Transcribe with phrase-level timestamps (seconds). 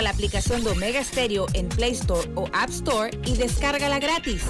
[0.00, 4.44] Busca la aplicación de Omega Stereo en Play Store o App Store y descárgala gratis.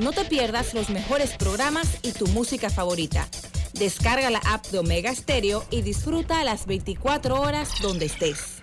[0.00, 3.26] No te pierdas los mejores programas y tu música favorita.
[3.72, 8.62] Descarga la app de Omega Stereo y disfruta a las 24 horas donde estés.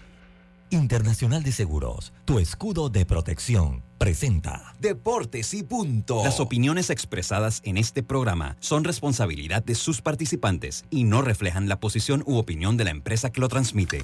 [0.70, 6.24] Internacional de Seguros, tu escudo de protección, presenta Deportes y punto.
[6.24, 11.82] Las opiniones expresadas en este programa son responsabilidad de sus participantes y no reflejan la
[11.82, 14.04] posición u opinión de la empresa que lo transmite.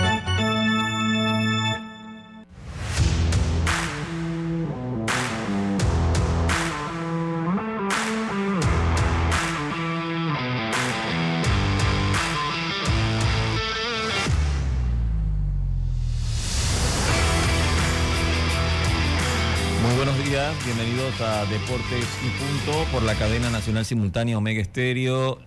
[21.11, 25.39] Bienvenidos a Deportes y Punto por la cadena nacional simultánea Omega Estéreo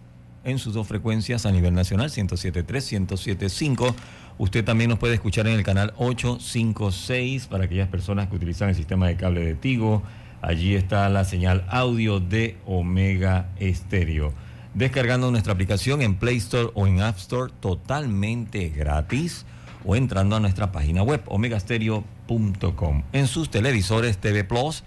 [0.42, 2.64] en sus dos frecuencias a nivel nacional, 107.3,
[3.06, 3.94] 107.5.
[4.38, 8.74] Usted también nos puede escuchar en el canal 856 para aquellas personas que utilizan el
[8.74, 10.02] sistema de cable de Tigo.
[10.42, 14.32] Allí está la señal audio de Omega Estéreo.
[14.74, 19.46] Descargando nuestra aplicación en Play Store o en App Store totalmente gratis
[19.84, 23.02] o entrando a nuestra página web omegastereo.com.
[23.12, 24.82] En sus televisores TV Plus,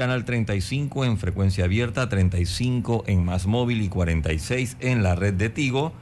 [0.00, 5.50] canal 35 en frecuencia abierta, 35 en más móvil y 46 en la red de
[5.50, 5.92] Tigo.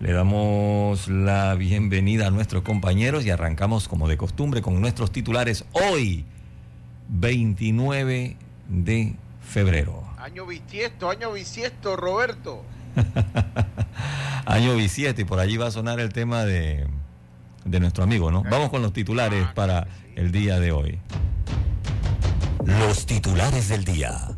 [0.00, 5.66] Le damos la bienvenida a nuestros compañeros y arrancamos como de costumbre con nuestros titulares
[5.72, 6.24] hoy,
[7.10, 8.38] 29
[8.70, 10.04] de febrero.
[10.16, 12.62] Año bisiesto, año bisiesto, Roberto.
[14.46, 16.86] Año bisiesto y por allí va a sonar el tema de
[17.64, 18.42] de nuestro amigo, ¿no?
[18.42, 20.98] Vamos con los titulares para el día de hoy.
[22.66, 24.28] Los titulares del día.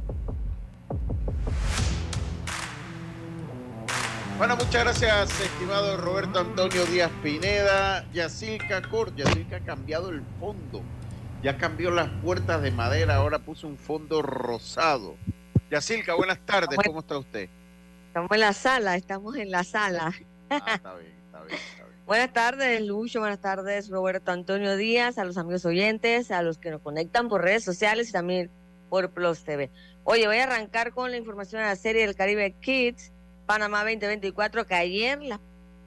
[4.37, 8.05] Bueno, muchas gracias, estimado Roberto Antonio Díaz Pineda.
[8.13, 10.83] Yacilca Cort, Yacilca ha cambiado el fondo.
[11.43, 15.17] Ya cambió las puertas de madera, ahora puso un fondo rosado.
[15.71, 17.49] Yacilca, buenas tardes, ¿cómo está usted?
[18.09, 20.13] Estamos en la sala, estamos en la sala.
[20.51, 21.86] Ah, está bien, está bien, está bien.
[22.07, 23.19] Buenas tardes, Lucho.
[23.19, 27.43] Buenas tardes, Roberto Antonio Díaz, a los amigos oyentes, a los que nos conectan por
[27.43, 28.49] redes sociales y también
[28.89, 29.73] por Plus TV.
[30.05, 33.11] Oye, voy a arrancar con la información de la serie del Caribe Kids
[33.45, 35.19] Panamá 2024, que ayer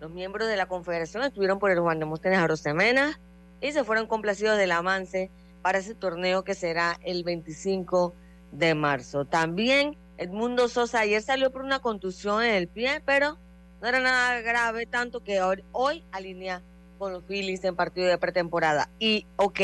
[0.02, 3.18] los miembros de la Confederación estuvieron por el Juan de Móstenes Arosemena
[3.62, 5.31] y se fueron complacidos del avance
[5.62, 8.13] para ese torneo que será el 25
[8.51, 9.24] de marzo.
[9.24, 13.38] También Edmundo Sosa ayer salió por una contusión en el pie, pero
[13.81, 16.62] no era nada grave, tanto que hoy, hoy alinea
[16.97, 18.90] con los Phillies en partido de pretemporada.
[19.00, 19.59] Y, ok,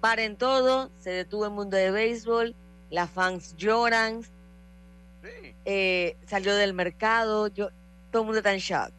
[0.00, 2.54] paren todo, se detuvo el mundo de béisbol,
[2.90, 5.54] las fans lloran, Sí.
[5.64, 7.70] eh, salió del mercado, yo,
[8.10, 8.92] todo el mundo está en shock.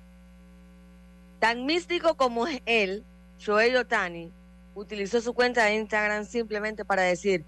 [1.40, 3.06] Tan místico como es él,
[3.38, 4.32] Shohei Otani,
[4.74, 7.46] utilizó su cuenta de Instagram simplemente para decir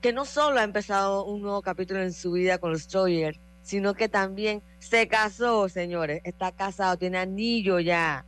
[0.00, 3.94] que no solo ha empezado un nuevo capítulo en su vida con los Dodgers, sino
[3.94, 8.24] que también se casó, señores, está casado, tiene anillo ya.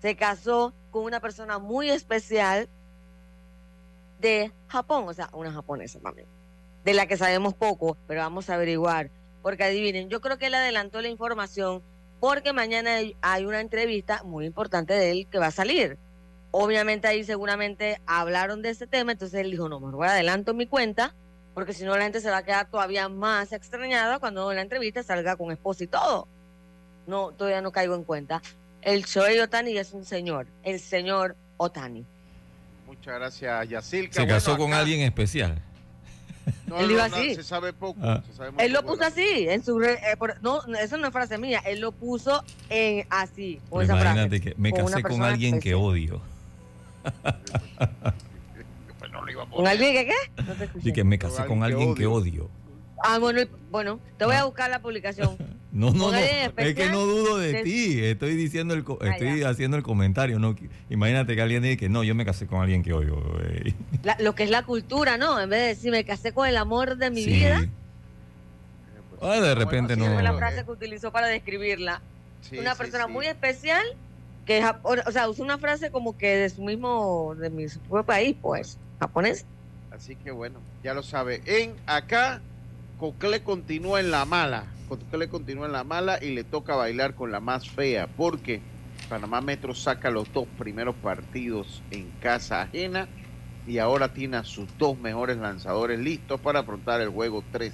[0.00, 2.68] Se casó con una persona muy especial
[4.20, 6.28] de Japón, o sea, una japonesa también,
[6.84, 9.10] de la que sabemos poco, pero vamos a averiguar.
[9.42, 11.82] Porque adivinen, yo creo que él adelantó la información
[12.20, 15.98] porque mañana hay- una entrevista muy importante de él que va a salir.
[16.52, 21.16] Obviamente ahí seguramente hablaron de ese tema, entonces él dijo, no, mejor adelanto mi cuenta,
[21.54, 24.62] porque si no la gente se va a quedar todavía más extrañada cuando en la
[24.62, 26.26] entrevista salga con esposa y todo.
[27.06, 28.40] No, todavía no caigo en cuenta.
[28.80, 32.04] El Shohei Otani es un señor, el señor Otani.
[32.86, 34.14] Muchas gracias, Yacilca.
[34.14, 35.60] Se Bueno, casó con acá- alguien especial.
[36.66, 37.34] No, Él no, iba no, así.
[37.36, 38.00] Se sabe poco.
[38.02, 38.20] Ah.
[38.26, 40.96] se sabe muy Él lo poco puso así, en su re- eh, por- no, eso
[40.96, 43.92] no es frase mía, él lo puso en así, con frase.
[44.02, 46.20] imagínate que me con casé con alguien que odio.
[49.32, 50.42] Iba a ¿Con alguien que qué?
[50.42, 50.88] No te escuché.
[50.88, 52.50] Y que me casé con alguien que odio.
[53.04, 53.40] Ah, bueno,
[53.70, 55.36] bueno, te voy a buscar la publicación.
[55.72, 56.18] No, no, no.
[56.18, 57.98] Es que no dudo de de- ti.
[58.04, 59.48] Estoy diciendo el, co- Ah, estoy ya.
[59.48, 60.38] haciendo el comentario.
[60.38, 60.54] No,
[60.90, 63.16] imagínate que alguien diga que no, yo me casé con alguien que odio.
[63.42, 63.72] eh.
[64.02, 65.40] La- lo que es la cultura, ¿no?
[65.40, 67.30] En vez de decir me casé con el amor de mi Sí.
[67.32, 67.66] vida,
[69.22, 70.14] Ah, de repente Bueno, no.
[70.14, 72.02] fue la frase que utilizó para describirla.
[72.42, 73.12] sí, una sí, persona sí.
[73.12, 73.82] muy especial
[74.44, 78.04] que, o sea, usó una frase como que de su mismo, de mi su propio
[78.04, 78.76] país, pues,
[79.90, 81.42] Así que bueno, ya lo sabe.
[81.44, 82.40] En acá,
[82.98, 84.66] Cocle continúa en la mala.
[84.88, 88.06] Cocle continúa en la mala y le toca bailar con la más fea.
[88.06, 88.60] Porque
[89.08, 93.08] Panamá Metro saca los dos primeros partidos en casa ajena
[93.66, 97.72] y ahora tiene a sus dos mejores lanzadores listos para afrontar el juego 3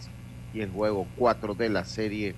[0.55, 2.35] y el juego 4 de la serie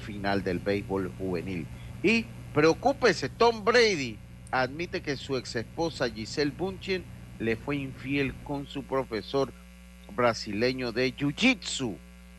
[0.00, 1.66] final del béisbol juvenil.
[2.02, 4.18] Y preocúpese, Tom Brady
[4.50, 7.04] admite que su ex esposa Giselle Bunchen
[7.38, 9.52] le fue infiel con su profesor
[10.14, 11.96] brasileño de Jiu-Jitsu.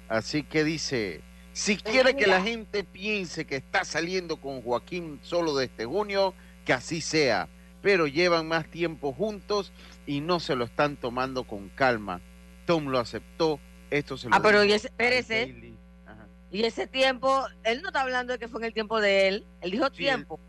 [0.07, 1.21] Así que dice,
[1.53, 6.33] si quiere que la gente piense que está saliendo con Joaquín solo de este junio,
[6.65, 7.47] que así sea.
[7.81, 9.71] Pero llevan más tiempo juntos
[10.07, 12.19] y no se lo están tomando con calma.
[12.65, 13.59] Tom lo aceptó.
[13.91, 15.73] Esto se lo Ah, pero y ese- espérese.
[16.51, 19.45] Y ese tiempo, él no está hablando de que fue en el tiempo de él,
[19.61, 20.39] él dijo Sí, tiempo.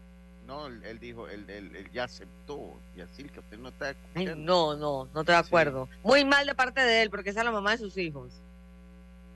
[0.47, 2.75] No, él, dijo, él, él- él ya aceptó.
[2.97, 4.45] Y así que usted no está Ay, escuchando.
[4.45, 5.47] no, no, no estoy de Sí.
[5.49, 5.89] acuerdo.
[6.05, 8.33] Muy mal de parte de él, porque esa es la mamá de sus hijos.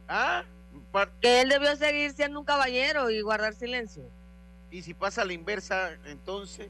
[0.08, 0.44] Ah,
[1.20, 4.04] Que él debió seguir siendo un caballero y guardar silencio.
[4.72, 6.68] y si pasa la inversa, entonces.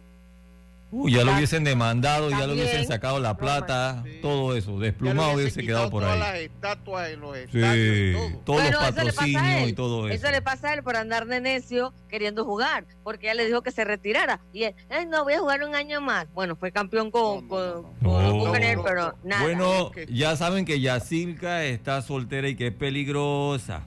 [0.93, 4.19] Uy, ya lo hubiesen demandado, ya lo hubiesen sacado la plata, Sí.
[4.21, 6.21] todo eso, ya desplumado hubiese hubiese quedado por todas ahí.
[6.21, 8.41] las estatuas en los estadios todo.
[8.45, 9.69] todos Bueno, los patrocinios él.
[9.69, 10.15] y todo eso.
[10.27, 13.63] Eso le pasa a él por andar de necio queriendo jugar, porque ella le dijo
[13.63, 14.41] que se retirara.
[14.53, 16.27] Y él, "Ay, no, voy a jugar un año más.
[16.35, 18.11] Bueno, fue campeón con, No, no, no, con, no.
[18.11, 18.35] con No.
[18.47, 19.15] Buchanan, No, pero no.
[19.23, 19.43] nada.
[19.43, 23.83] Bueno, ya saben que Yacilca está soltera y que es peligrosa.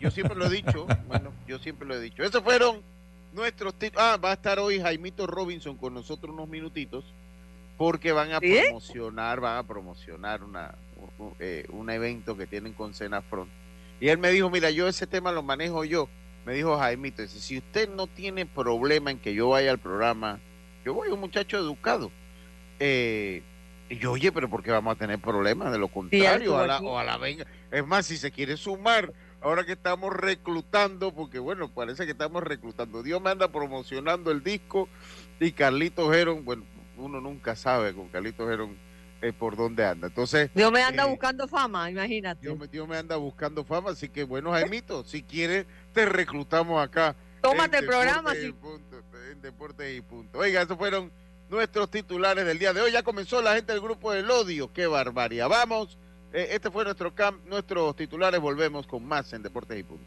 [0.00, 2.22] Yo siempre lo he dicho, bueno, yo siempre lo he dicho.
[2.22, 2.82] Esos fueron
[3.32, 4.04] nuestros títulos.
[4.04, 7.04] Ah, va a estar hoy Jaimito Robinson con nosotros unos minutitos
[7.76, 8.60] porque van a ¿Sí?
[8.64, 10.74] promocionar, van a promocionar una,
[11.18, 13.50] un, eh, un evento que tienen con Senafront.
[14.00, 16.08] Y él me dijo, mira, yo ese tema lo manejo yo.
[16.44, 20.40] Me dijo Jaimito, dice, si usted no tiene problema en que yo vaya al programa,
[20.84, 22.10] yo voy un muchacho educado.
[22.80, 23.42] Eh,
[23.88, 25.70] y yo, oye, pero ¿por qué vamos a tener problemas?
[25.70, 27.46] De lo contrario, a o a la venga.
[27.70, 32.42] Es más, si se quiere sumar, ahora que estamos reclutando, porque bueno, parece que estamos
[32.42, 33.02] reclutando.
[33.02, 34.88] Dios me anda promocionando el disco
[35.40, 36.64] y Carlitos Heron, bueno,
[36.96, 38.76] uno nunca sabe con Carlitos Heron
[39.20, 40.08] eh, por dónde anda.
[40.08, 42.40] Entonces, Dios me anda Eh, buscando fama, imagínate.
[42.42, 46.82] Dios me, Dios me anda buscando fama, así que bueno, Jaimito, si quieres, te reclutamos
[46.82, 47.14] acá.
[47.40, 48.34] Tómate el programa.
[48.34, 48.52] Sí.
[48.52, 50.38] punto, en Deportes y punto.
[50.38, 51.10] Oiga, esos fueron
[51.48, 52.92] nuestros titulares del día de hoy.
[52.92, 54.72] Ya comenzó la gente del grupo del odio.
[54.72, 55.48] Qué barbaridad.
[55.48, 55.98] Vamos.
[56.32, 58.40] Eh, este fue nuestro camp, nuestros titulares.
[58.40, 60.04] Volvemos con más en Deportes y punto.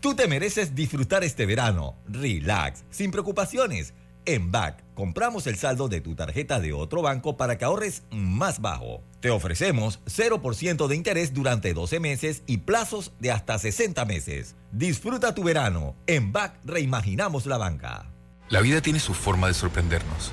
[0.00, 1.94] Tú te mereces disfrutar este verano.
[2.08, 3.94] Relax, sin preocupaciones.
[4.24, 8.60] En BAC, compramos el saldo de tu tarjeta de otro banco para que ahorres más
[8.60, 9.02] bajo.
[9.20, 14.54] Te ofrecemos 0% de interés durante 12 meses y plazos de hasta 60 meses.
[14.70, 15.96] Disfruta tu verano.
[16.06, 18.06] En BAC reimaginamos la banca.
[18.48, 20.32] La vida tiene su forma de sorprendernos.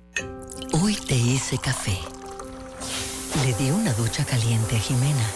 [0.73, 1.99] Hoy te hice café.
[3.45, 5.26] Le di una ducha caliente a Jimena.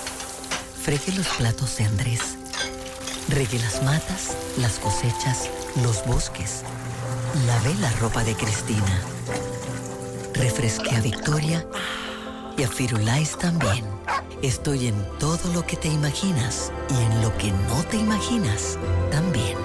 [0.83, 2.37] Fregué los platos de Andrés.
[3.29, 5.51] Regué las matas, las cosechas,
[5.83, 6.63] los bosques.
[7.47, 9.01] Lavé la ropa de Cristina.
[10.35, 11.67] Refresqué a Victoria
[12.57, 13.85] y a Firulais también.
[14.43, 18.79] Estoy en todo lo que te imaginas y en lo que no te imaginas
[19.11, 19.57] también.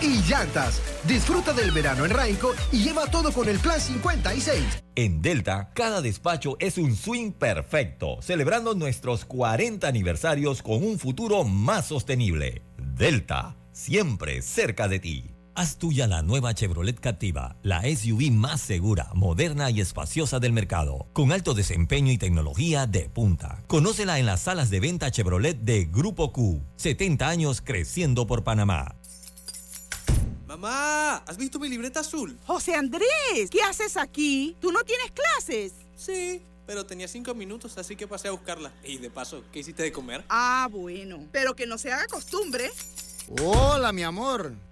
[0.02, 0.82] y llantas.
[1.04, 4.64] Disfruta del verano en Raenco y lleva todo con el plan 56.
[4.96, 11.44] En Delta, cada despacho es un swing perfecto, celebrando nuestros 40 aniversarios con un futuro
[11.44, 12.62] más sostenible.
[12.76, 15.37] Delta, siempre cerca de ti.
[15.58, 21.08] Haz tuya la nueva Chevrolet Captiva, la SUV más segura, moderna y espaciosa del mercado,
[21.12, 23.64] con alto desempeño y tecnología de punta.
[23.66, 26.62] Conócela en las salas de venta Chevrolet de Grupo Q.
[26.76, 28.94] 70 años creciendo por Panamá.
[30.46, 32.38] Mamá, ¿has visto mi libreta azul?
[32.46, 34.56] José Andrés, ¿qué haces aquí?
[34.60, 35.72] ¿Tú no tienes clases?
[35.96, 38.72] Sí, pero tenía cinco minutos, así que pasé a buscarla.
[38.84, 40.24] Y de paso, ¿qué hiciste de comer?
[40.28, 41.26] Ah, bueno.
[41.32, 42.70] Pero que no se haga costumbre.
[43.42, 44.67] Hola, mi amor.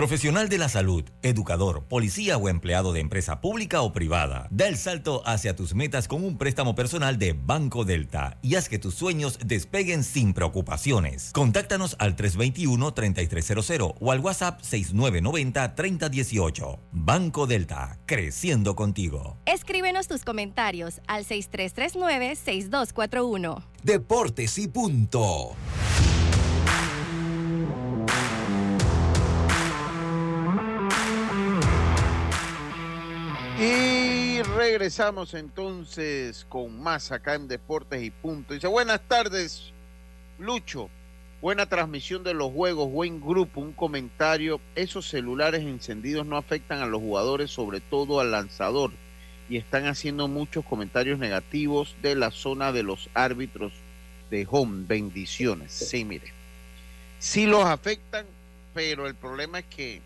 [0.00, 4.48] Profesional de la salud, educador, policía o empleado de empresa pública o privada.
[4.50, 8.70] Da el salto hacia tus metas con un préstamo personal de Banco Delta y haz
[8.70, 11.32] que tus sueños despeguen sin preocupaciones.
[11.34, 16.78] Contáctanos al 321-3300 o al WhatsApp 6990-3018.
[16.92, 19.36] Banco Delta, creciendo contigo.
[19.44, 23.64] Escríbenos tus comentarios al 6339-6241.
[23.82, 25.54] Deportes y punto.
[33.60, 38.54] Y regresamos entonces con más acá en Deportes y Punto.
[38.54, 39.70] Dice, buenas tardes,
[40.38, 40.88] Lucho.
[41.42, 44.62] Buena transmisión de los juegos, buen grupo, un comentario.
[44.76, 48.92] Esos celulares encendidos no afectan a los jugadores, sobre todo al lanzador.
[49.50, 53.74] Y están haciendo muchos comentarios negativos de la zona de los árbitros
[54.30, 54.86] de home.
[54.88, 55.70] Bendiciones.
[55.70, 56.32] Sí, mire.
[57.18, 58.24] Sí los afectan,
[58.72, 60.00] pero el problema es que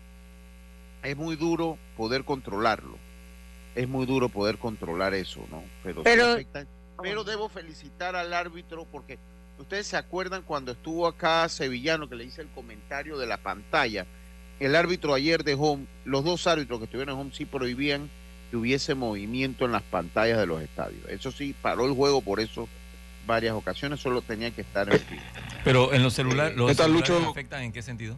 [1.03, 2.97] es muy duro poder controlarlo
[3.75, 5.63] es muy duro poder controlar eso, ¿no?
[5.83, 6.67] Pero, Pero- afectan.
[7.01, 9.19] pero debo felicitar al árbitro porque
[9.59, 14.05] ustedes se acuerdan cuando estuvo acá Sevillano que le hice el comentario de la pantalla.
[14.59, 18.09] El árbitro ayer de home, los dos árbitros que estuvieron en home sí prohibían
[18.49, 21.01] que hubiese movimiento en las pantallas de los estadios.
[21.09, 22.69] Eso sí, paró el juego por eso
[23.27, 25.19] varias ocasiones, solo tenía que estar en pie.
[25.63, 27.29] Pero en los los ¿Qué tal, celulares Lucho?
[27.31, 28.15] afectan en qué sentido?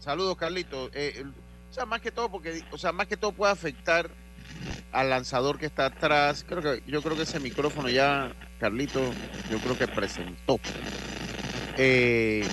[0.00, 0.90] Saludos, Carlito.
[0.92, 1.24] Eh,
[1.70, 4.10] o sea, más que todo porque, o sea, más que todo puede afectar
[4.92, 6.44] al lanzador que está atrás.
[6.48, 9.00] Creo que yo creo que ese micrófono ya, Carlito,
[9.50, 10.58] yo creo que presentó.
[11.76, 12.46] Eh,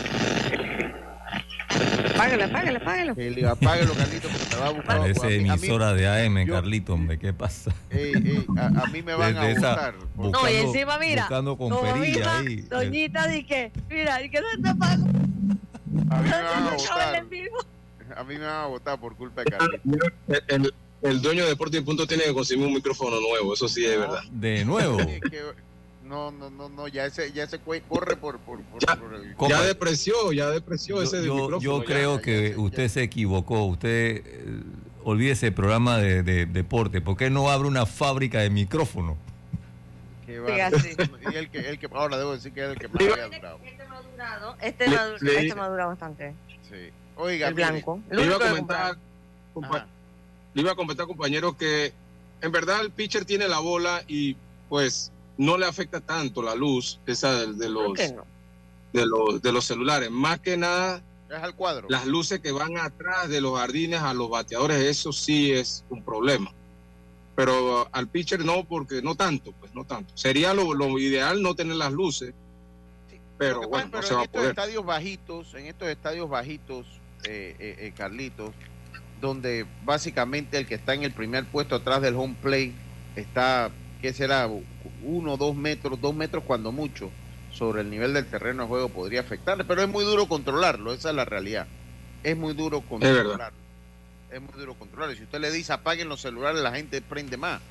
[3.16, 4.98] que le apáguelo, Carlito, porque me va a buscar.
[5.00, 7.72] Parece a mí- a mí- emisora de AM, yo- Carlito, hombre, ¿qué pasa?
[7.90, 9.96] eh, eh, a, a mí me van Desde a esa- buscar.
[10.16, 11.22] buscando- No, y encima, mira.
[11.24, 12.56] buscando con como perilla misma ahí.
[12.62, 15.04] Doñita, di que, mira, di que no te pago.
[16.10, 17.16] A mí me van a votar.
[17.16, 17.58] en vivo.
[18.16, 20.06] A mí me van a votar por culpa de Carlito.
[20.28, 20.74] El, el-
[21.10, 23.98] el dueño de Deportes y Punto tiene que conseguir un micrófono nuevo, eso sí es
[24.00, 24.24] verdad.
[24.32, 24.98] De nuevo.
[26.04, 29.62] No, no, no, no, ya ese, ya ese corre por, por, por, por el- Ya
[29.62, 31.60] depreció, ya depreció ese Yo, yo- micrófono.
[31.60, 31.86] yo ya.
[31.86, 33.66] creo que usted se equivocó.
[33.66, 34.62] Usted eh,
[35.04, 37.02] olvide ese programa de, de deporte.
[37.02, 39.18] ¿Por qué no abre una fábrica de micrófonos?
[40.26, 40.96] Qué así.
[41.30, 44.56] Y el que, el que, ahora debo decir que es el que más había durado.
[44.62, 46.34] Este, me ha du- le- este me ha durado bastante.
[46.70, 46.90] Sí.
[47.18, 48.00] Oiga, el mire, blanco.
[48.10, 48.98] El Le iba a que comentar,
[50.58, 51.94] le iba a comentar, compañero, que
[52.42, 54.36] en verdad el pitcher tiene la bola y
[54.70, 58.26] pues no le afecta tanto la luz esa de, de los, no?
[58.92, 60.10] de los de los celulares.
[60.10, 61.86] Más que nada, es al cuadro.
[61.90, 66.02] las luces que van atrás de los jardines a los bateadores, eso sí es un
[66.04, 66.52] problema.
[67.36, 70.12] Pero al pitcher no, porque no tanto, pues no tanto.
[70.18, 72.34] Sería lo, lo ideal no tener las luces,
[73.38, 74.50] pero bueno, pasa, no se va en a estos poder.
[74.50, 76.88] estadios bajitos, en estos estadios bajitos,
[77.26, 78.50] eh, eh, eh, Carlitos,
[79.22, 82.74] donde básicamente el que está en el primer puesto atrás del home play
[83.16, 83.72] está,
[84.02, 84.50] ¿qué será?
[85.04, 87.10] Uno, dos metros, dos metros cuando mucho
[87.52, 91.10] sobre el nivel del terreno de juego podría afectarle, pero es muy duro controlarlo, esa
[91.10, 91.66] es la realidad.
[92.24, 93.58] Es muy duro controlarlo.
[94.32, 95.16] Es muy duro controlarlo.
[95.16, 97.62] Si usted le dice apaguen los celulares, la gente prende más.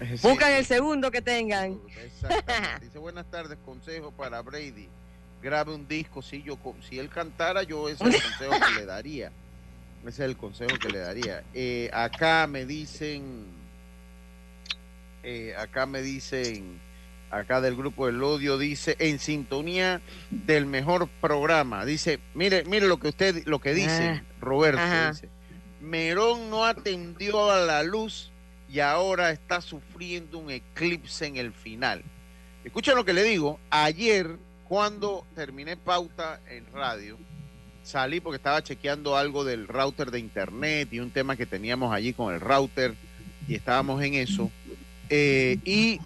[0.00, 0.18] Sí.
[0.22, 1.78] Buscan el segundo que tengan.
[2.02, 2.86] Exactamente.
[2.86, 4.88] Dice, buenas tardes, consejo para Brady.
[5.42, 8.80] Grabe un disco, si yo co- si él cantara, yo ese es el consejo que
[8.80, 9.30] le daría.
[10.02, 11.44] Ese es el consejo que le daría.
[11.54, 13.44] Eh, acá me dicen,
[15.22, 16.80] eh, acá me dicen,
[17.30, 21.84] acá del grupo del odio, dice, en sintonía del mejor programa.
[21.84, 25.10] Dice, mire, mire lo que usted, lo que dice, Ah, Roberto, ajá.
[25.12, 25.28] dice.
[25.80, 28.30] Merón no atendió a la luz
[28.70, 32.02] y ahora está sufriendo un eclipse en el final.
[32.64, 33.58] Escuchen lo que le digo.
[33.70, 34.36] Ayer,
[34.68, 37.18] cuando terminé pauta en radio,
[37.90, 42.12] salí porque estaba chequeando algo del router de internet y un tema que teníamos allí
[42.12, 42.94] con el router
[43.48, 44.50] y estábamos en eso.
[45.08, 46.00] Eh, y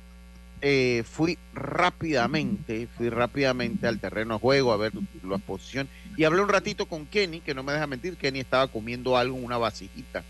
[0.62, 6.40] eh, fui rápidamente, fui rápidamente al terreno de juego a ver la exposición y hablé
[6.40, 9.58] un ratito con Kenny, que no me deja mentir, Kenny estaba comiendo algo en una
[9.58, 10.24] vasijita.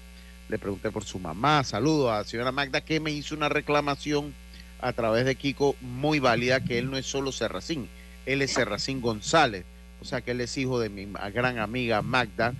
[0.49, 4.35] Le pregunté por su mamá, saludo a la señora Magda que me hizo una reclamación
[4.81, 7.89] a través de Kiko muy válida que él no es solo Serracín,
[8.27, 9.65] él es Serracín González,
[10.05, 12.53] o sea que él es hijo de mi gran amiga Magda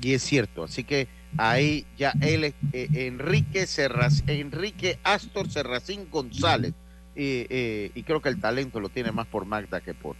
[0.00, 6.08] y es cierto, así que ahí ya él es eh, Enrique Serrac- Enrique Astor Serracín
[6.10, 6.74] González
[7.16, 10.16] y, eh, y creo que el talento lo tiene más por Magda que por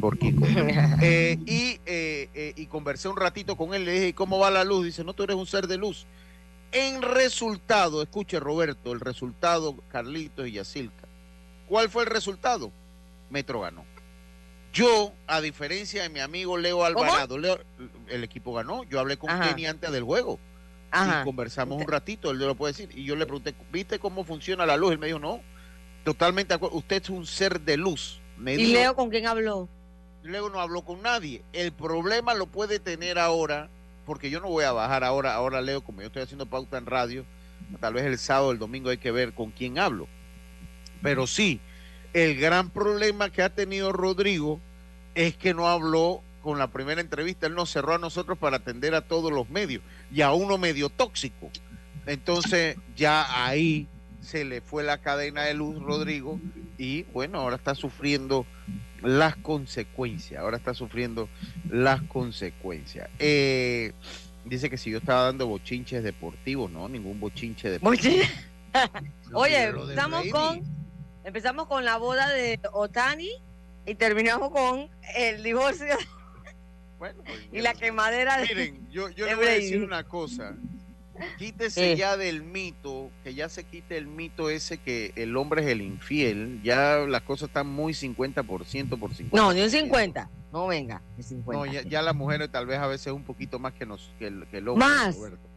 [0.00, 0.46] por Kiko.
[1.02, 4.62] Eh, y, eh, y conversé un ratito con él, le dije, ¿y cómo va la
[4.62, 4.84] luz?
[4.84, 6.06] Dice, no, tú eres un ser de luz.
[6.70, 11.08] En resultado, escuche Roberto, el resultado, Carlitos y Yacilca.
[11.66, 12.70] ¿Cuál fue el resultado?
[13.30, 13.84] Metro ganó.
[14.72, 17.58] Yo, a diferencia de mi amigo Leo Alvarado, Leo-
[18.08, 18.84] el equipo ganó.
[18.84, 19.30] Yo hablé con.
[19.40, 20.38] Kenny antes del juego.
[20.92, 21.20] Ajá.
[21.22, 22.88] Y conversamos un ratito, él lo puede decir.
[22.96, 24.92] Y yo le pregunté, ¿viste cómo funciona la luz?
[24.92, 25.40] Él me dijo, no,
[26.04, 26.76] totalmente de acuerdo.
[26.76, 28.20] Usted es un ser de luz.
[28.36, 29.68] Me ¿Y dijo- Leo con quién habló?
[30.22, 31.42] Leo no habló con nadie.
[31.52, 33.68] El problema lo puede tener ahora,
[34.06, 36.86] porque yo no voy a bajar ahora, ahora Leo, como yo estoy haciendo pauta en
[36.86, 37.24] radio,
[37.80, 40.08] tal vez el sábado, el domingo hay que ver con quién hablo.
[41.02, 41.60] Pero sí,
[42.12, 44.60] el gran problema que ha tenido Rodrigo
[45.14, 48.94] es que no habló con la primera entrevista, él nos cerró a nosotros para atender
[48.94, 51.50] a todos los medios y a uno medio tóxico.
[52.06, 53.86] Entonces ya ahí
[54.22, 56.40] se le fue la cadena de luz Rodrigo
[56.78, 58.46] y bueno, ahora está sufriendo
[59.02, 61.28] las consecuencias, ahora está sufriendo
[61.68, 63.08] las consecuencias.
[63.18, 63.92] Eh,
[64.44, 68.24] dice que si yo estaba dando bochinches deportivos, no, ningún bochinche deportivo.
[69.32, 70.62] Oye, estamos con,
[71.24, 73.30] empezamos con la boda de Otani
[73.86, 75.96] y terminamos con el divorcio
[77.52, 80.54] y la quemadera de, Miren, yo, yo de le voy a decir una cosa.
[81.38, 81.96] Quítese Eh.
[81.96, 85.82] ya del mito, que ya se quite el mito ese que el hombre es el
[85.82, 86.60] infiel.
[86.62, 89.36] Ya las cosas están muy 50% por 50.
[89.36, 90.30] No, ni un 50.
[90.50, 91.52] No, venga, ni 50.
[91.52, 94.28] No, ya, ya las mujeres tal vez a veces un poquito más que, nos, que,
[94.28, 94.86] el, que el hombre.
[94.86, 95.14] Más.
[95.16, 95.49] Roberto.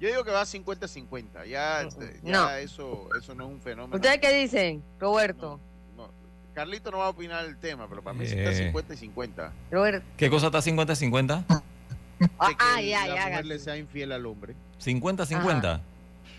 [0.00, 1.46] Yo digo que va 50-50.
[1.48, 2.50] Ya, este, ya No.
[2.50, 3.96] eso, eso no es un fenómeno.
[3.96, 5.58] ¿Ustedes qué dicen, Roberto?
[5.96, 6.10] No,
[6.54, 8.44] Carlito no va a opinar el tema, pero para mí sí Eh.
[8.44, 9.52] está 50 y 50.
[9.70, 10.06] Roberto.
[10.18, 11.44] ¿Qué cosa está 50-50?
[12.38, 13.44] Ah, que ay, la mujer hágase.
[13.44, 14.54] le sea infiel al hombre.
[14.78, 15.80] 50-50.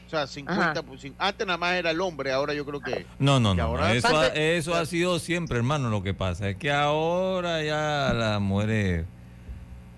[0.05, 3.05] O sea, 50 por cin- Antes nada más era el hombre, ahora yo creo que.
[3.19, 3.63] No, no, que no.
[3.67, 5.89] ahora- Eso, ha, ¿Cuánto- eso ha sido siempre, hermano.
[5.89, 9.05] Lo que pasa es que ahora ya las mujeres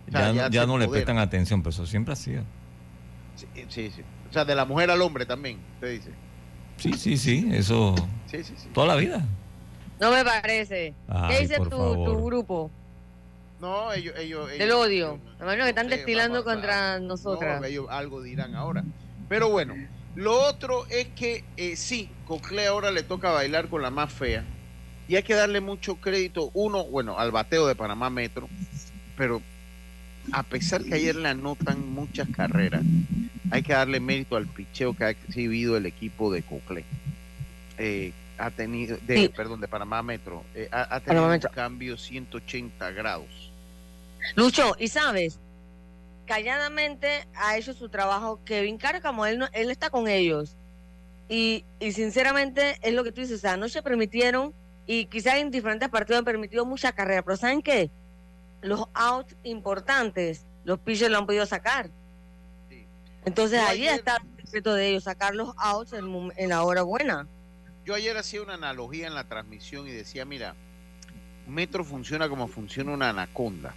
[0.07, 2.43] O sea, ya, ya no- ya le prestan atención, pero eso siempre ha sido.
[3.53, 4.01] Sí, sí, sí.
[4.29, 6.09] O sea, de la mujer al hombre también, usted dice.
[6.77, 7.49] Sí, sí, sí.
[7.51, 7.95] Eso
[8.29, 8.69] Sí, sí, sí.
[8.73, 9.21] toda la vida.
[9.99, 10.93] No me parece.
[11.07, 12.09] Ay, ¿Qué dice por tu, favor.
[12.13, 12.71] tu grupo
[13.59, 14.15] No, ellos.
[14.17, 15.19] ellos, del ellos- odio?
[15.39, 17.59] Hermano, que están sé, destilando contra nosotras.
[17.59, 18.83] No, ellos algo dirán ahora.
[19.27, 19.75] Pero bueno,
[20.15, 24.45] lo otro es que eh, sí, Cocle ahora le toca bailar con la más fea.
[25.09, 28.47] Y hay que darle mucho crédito, uno, bueno, al bateo de Panamá Metro,
[29.17, 29.41] pero
[30.31, 32.83] a pesar que ayer le anotan muchas carreras,
[33.51, 36.85] hay que darle mérito al picheo que ha exhibido el equipo de Cocle.
[37.77, 39.29] Eh, ha tenido, de, Sí.
[39.29, 41.49] perdón, de Panamá Metro, eh, ha, tenido un Metro.
[41.51, 43.51] cambio 180 grados.
[44.35, 45.39] Lucho, y sabes,
[46.25, 50.55] calladamente ha hecho su trabajo Kevin Cárcamo, él, no- él está con ellos.
[51.27, 54.53] Y, y sinceramente es lo que tú dices, o sea, anoche permitieron,
[54.87, 57.89] y quizás en diferentes partidos han permitido mucha carrera, pero ¿saben qué?
[58.61, 61.89] Los outs importantes, los pitchers lo han podido sacar.
[63.29, 66.81] Entonces ahí ayer- está el secreto de ellos, sacar los outs en, en la hora
[66.81, 67.27] buena.
[67.85, 70.55] Yo ayer hacía una analogía en la transmisión y decía, mira,
[71.47, 73.75] Metro funciona como funciona una anaconda.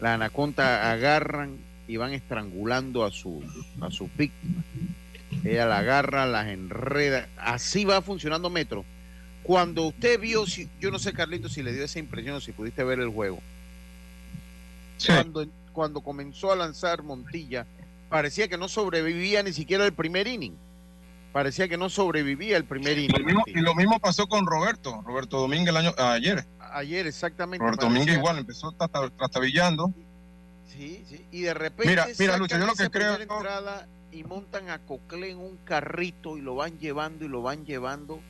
[0.00, 3.42] La anaconda agarran y van estrangulando a su,
[3.82, 4.62] a su víctima.
[5.44, 7.28] Ella la agarra, las enreda.
[7.36, 8.84] Así va funcionando Metro.
[9.42, 12.52] Cuando usted vio, si, yo no sé, Carlito, si le dio esa impresión o si
[12.52, 13.40] pudiste ver el juego.
[15.06, 17.66] Cuando, cuando comenzó a lanzar Montilla,
[18.10, 20.54] parecía que no sobrevivía ni siquiera el primer inning.
[21.32, 23.24] Parecía que no sobrevivía el primer Lo inning.
[23.24, 26.44] mismo- y lo mismo pasó con Roberto, Roberto Domínguez el año, ayer.
[26.72, 27.62] Ayer, exactamente.
[27.64, 29.92] Roberto parecía- Domínguez igual empezó trasta- trastabillando.
[30.68, 31.24] Sí, sí.
[31.32, 31.88] Y de repente.
[31.90, 36.36] Mira, mira, Lucho, yo lo que creo- entrada y montan a Cocle en un carrito
[36.36, 38.20] y lo van llevando y lo van llevando.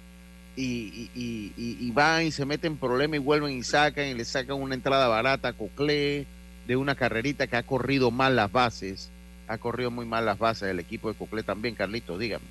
[0.56, 4.60] Y, y, y- van y se meten problemas y vuelven y sacan y le sacan
[4.60, 6.26] una entrada barata a Cocle
[6.66, 9.10] de una carrerita que ha corrido mal las bases.
[9.50, 12.44] Ha corrido muy mal las bases el equipo de Cocle también, Carlito, dígame.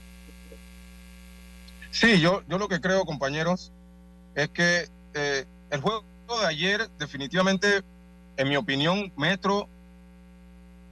[1.92, 3.72] Sí, yo, yo lo que creo, compañeros,
[4.36, 6.04] es que eh, el juego
[6.42, 7.84] de ayer, definitivamente,
[8.36, 9.70] en mi opinión, Metro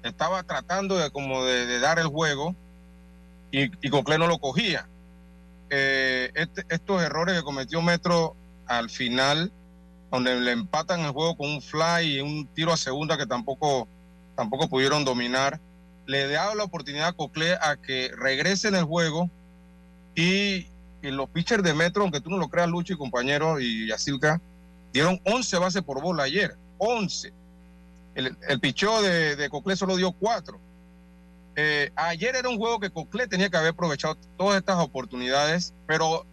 [0.01, 2.55] estaba tratando de como de, dar el juego
[3.51, 4.87] y, y Cocle no lo cogía.
[5.69, 8.33] Eh, este- estos errores que cometió Metro
[8.65, 9.51] al final,
[10.09, 13.89] donde le empatan el juego con un fly y un tiro a segunda que tampoco,
[14.37, 15.59] tampoco pudieron dominar,
[16.07, 19.29] le da la oportunidad a Cocle a que regrese en el juego
[20.15, 20.67] y,
[21.03, 24.41] los pitchers de Metro, aunque tú no lo creas, Lucho y compañero y Yacilca,
[24.91, 27.31] dieron 11 bases por bola ayer, 11.
[28.15, 30.59] El, el de, de Cocle solo dio 4.
[31.55, 36.25] Eh, ayer era un juego que Cocle tenía que haber aprovechado todas estas oportunidades, pero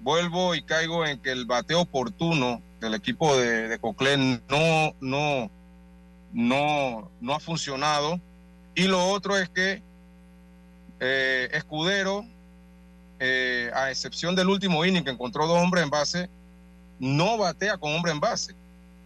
[0.00, 4.16] vuelvo y caigo en que el bateo oportuno del equipo de, de Cocle
[4.48, 5.50] no, no,
[6.32, 8.20] no, no ha funcionado.
[8.74, 9.82] Y lo otro es que
[11.00, 12.24] eh, Escudero,
[13.20, 16.28] eh, a excepción del último inning que encontró dos hombres en base,
[16.98, 18.54] no batea con hombre en base.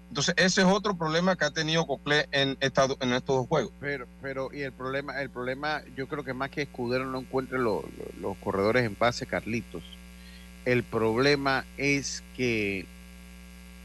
[0.08, 3.72] Entonces, ese es otro problema que ha tenido Cocle en, esta, en estos dos juegos.
[3.78, 7.58] Pero, pero, y el problema, el problema, yo creo que más que Escudero no encuentre
[7.58, 9.82] lo- lo- los corredores en base, Carlitos.
[10.64, 12.86] El problema es que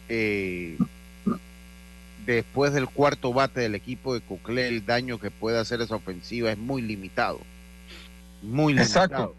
[0.10, 0.78] eh,
[2.26, 6.52] después del cuarto bate del equipo de Cocle, el daño que puede hacer esa ofensiva
[6.52, 7.40] es muy limitado.
[8.42, 9.06] Muy limitado.
[9.06, 9.36] Exacto.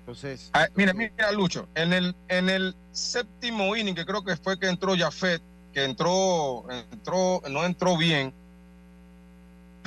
[0.00, 4.58] Entonces, Ah, mira, mira, Lucho, en el, en el séptimo inning, que creo que fue
[4.58, 5.40] que entró Jafet,
[5.72, 8.32] que entró, entró, no entró bien,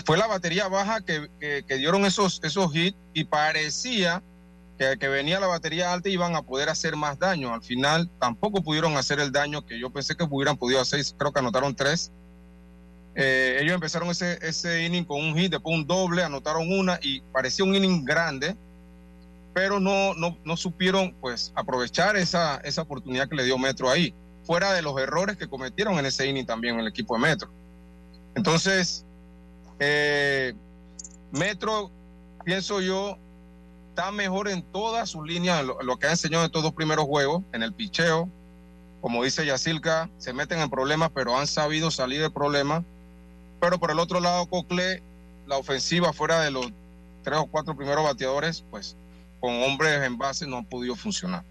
[0.05, 4.21] fue la batería baja que, que- que dieron esos, esos hits y parecía
[4.77, 7.53] que, que venía la batería alta iban a poder hacer más daño.
[7.53, 11.31] Al final tampoco pudieron hacer el daño que yo pensé que hubieran podido hacer, creo
[11.31, 12.11] que anotaron tres.
[13.15, 17.21] Eh, ellos empezaron ese, ese inning con un hit, después un doble, anotaron una y
[17.21, 18.57] parecía un inning grande,
[19.53, 24.13] pero no, no, no supieron pues aprovechar esa, esa oportunidad que le dio Metro ahí,
[24.43, 27.49] fuera de los errores que cometieron en ese inning también el equipo de Metro.
[28.35, 29.05] Entonces,
[29.79, 30.53] eh,
[31.31, 31.89] Metro,
[32.43, 33.17] pienso yo,
[33.95, 37.05] está mejor en todas sus líneas, lo, lo que ha enseñado en estos dos primeros
[37.05, 38.29] juegos, en el picheo,
[38.99, 42.83] como dice Yacilca, se meten en problemas, pero han sabido salir del problema.
[43.61, 45.01] Pero por el otro lado, Cocle,
[45.47, 46.69] la ofensiva fuera de los
[47.23, 48.97] tres o cuatro primeros bateadores, pues
[49.39, 51.45] con hombres en base no han podido funcionar.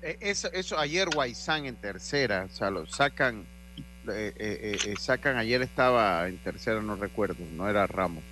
[0.00, 3.46] Eh, Eso, eso ayer Guaizán en tercera, o sea, lo sacan,
[4.08, 8.22] eh, eh, eh, sacan, ayer estaba en tercera, no recuerdo, no era Ramos.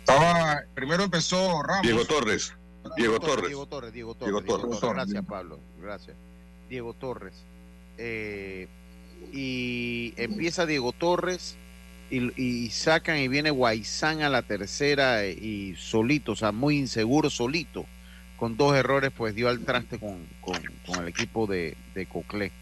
[0.00, 1.82] Estaba, primero empezó Ramos.
[1.82, 2.54] Diego Torres.
[2.96, 3.46] Diego Torres.
[3.46, 4.94] Diego Torres, Diego Torres, Diego Diego Torres.
[4.94, 6.16] Gracias, Pablo, gracias.
[6.68, 7.34] Diego Torres.
[7.98, 8.68] Eh,
[9.32, 11.56] y empieza Diego Torres
[12.10, 16.78] y, y sacan y viene Guaizán a la tercera eh, y solito, o sea, muy
[16.78, 17.84] inseguro solito.
[18.36, 22.52] Con dos errores, pues dio al traste con, con- con el equipo de, de Coclé.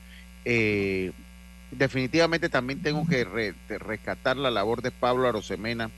[0.46, 1.12] Eh,
[1.70, 5.90] definitivamente también tengo que re- rescatar la labor de Pablo Arosemena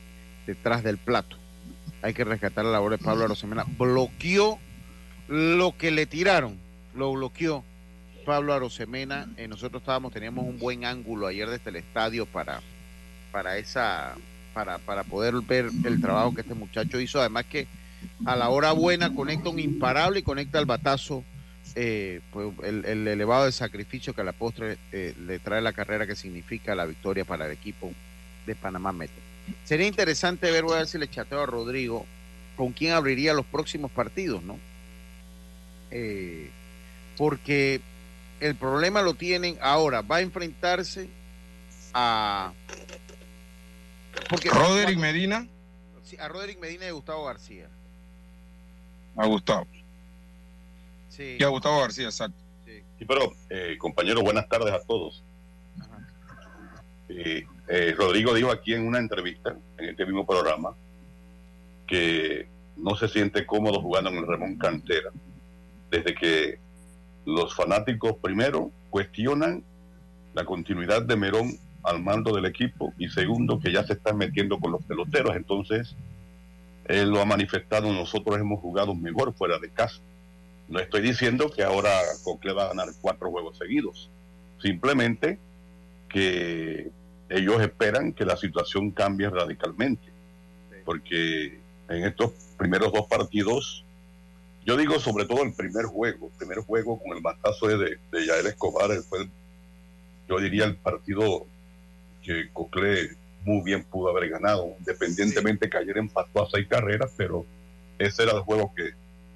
[0.49, 1.38] detrás del plato.
[2.03, 3.65] Hay que rescatar la labor de Pablo Arosemena.
[3.79, 4.59] Bloqueó
[5.29, 6.57] lo que le tiraron,
[6.95, 7.65] lo bloqueó
[8.25, 9.27] Pablo Arosemena.
[9.37, 12.61] Eh, nosotros estábamos, teníamos un buen ángulo ayer desde el estadio para,
[13.33, 14.15] para esa,
[14.55, 17.21] para, para poder ver el trabajo que este muchacho hizo.
[17.21, 17.67] Además que
[18.27, 21.25] a la hora buena conecta un imparable y conecta el batazo,
[21.75, 25.73] eh, pues el, el elevado de sacrificio que a la postre eh, le trae la
[25.73, 27.93] carrera que significa la victoria para el equipo
[28.47, 29.28] de Panamá Metro.
[29.65, 32.07] Sería interesante ver, voy a ver si le chateo a Rodrigo,
[32.57, 34.59] con quién abriría los próximos partidos, ¿no?
[35.91, 36.51] Eh,
[37.17, 37.81] porque
[38.41, 41.09] el problema lo tienen ahora, va a enfrentarse
[41.95, 42.53] a...
[44.29, 45.47] Porque Roderick Medina.
[46.05, 47.69] Sí, a Roderick Medina y a Gustavo García.
[49.17, 49.67] A Gustavo.
[51.09, 51.37] Sí.
[51.39, 52.39] Y a Gustavo García, exacto.
[52.99, 55.23] Sí, pero, eh, compañeros, buenas tardes a todos.
[57.09, 60.75] Eh, eh, Rodrigo dijo aquí en una entrevista, en este mismo programa,
[61.87, 65.11] que no se siente cómodo jugando en el Ramón Cantera,
[65.91, 66.59] desde que
[67.25, 69.65] los fanáticos primero cuestionan
[70.35, 74.59] la continuidad de Merón al mando del equipo y segundo que ya se están metiendo
[74.59, 75.95] con los peloteros, entonces
[76.87, 80.01] él lo ha manifestado, nosotros hemos jugado mejor fuera de casa.
[80.69, 81.91] No estoy diciendo que ahora
[82.25, 84.11] Cocle va a ganar cuatro juegos seguidos.
[84.61, 85.39] Simplemente
[86.09, 86.91] que
[87.29, 90.09] ellos esperan que la situación cambie radicalmente.
[90.85, 93.85] Porque en estos primeros dos partidos,
[94.65, 98.27] yo digo sobre todo el primer juego, el primer juego con el batazo de, de
[98.27, 99.29] Yael Escobar, fue,
[100.29, 101.47] yo diría, el partido
[102.23, 103.11] que Cocle
[103.45, 107.47] muy bien pudo haber ganado, independientemente que ayer empató a seis carreras, pero
[107.99, 108.91] ese era el juego que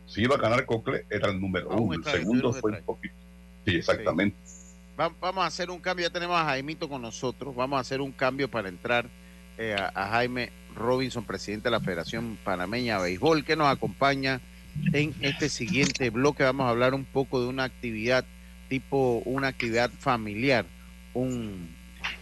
[0.07, 3.15] si iba a ganar Cocle era el número uno, el segundo un fue un poquito.
[3.65, 4.37] Sí, exactamente.
[4.97, 8.13] Vamos a hacer un cambio, ya tenemos a Jaimito con nosotros, vamos a hacer un
[8.13, 9.09] cambio para entrar
[9.59, 14.41] eh, a, Jaime Robinson, presidente de la Federación Panameña de Béisbol, que nos acompaña
[14.93, 16.43] en este siguiente bloque.
[16.43, 18.25] Vamos a hablar un poco de una actividad
[18.69, 20.65] tipo, una actividad familiar,
[21.13, 21.69] un,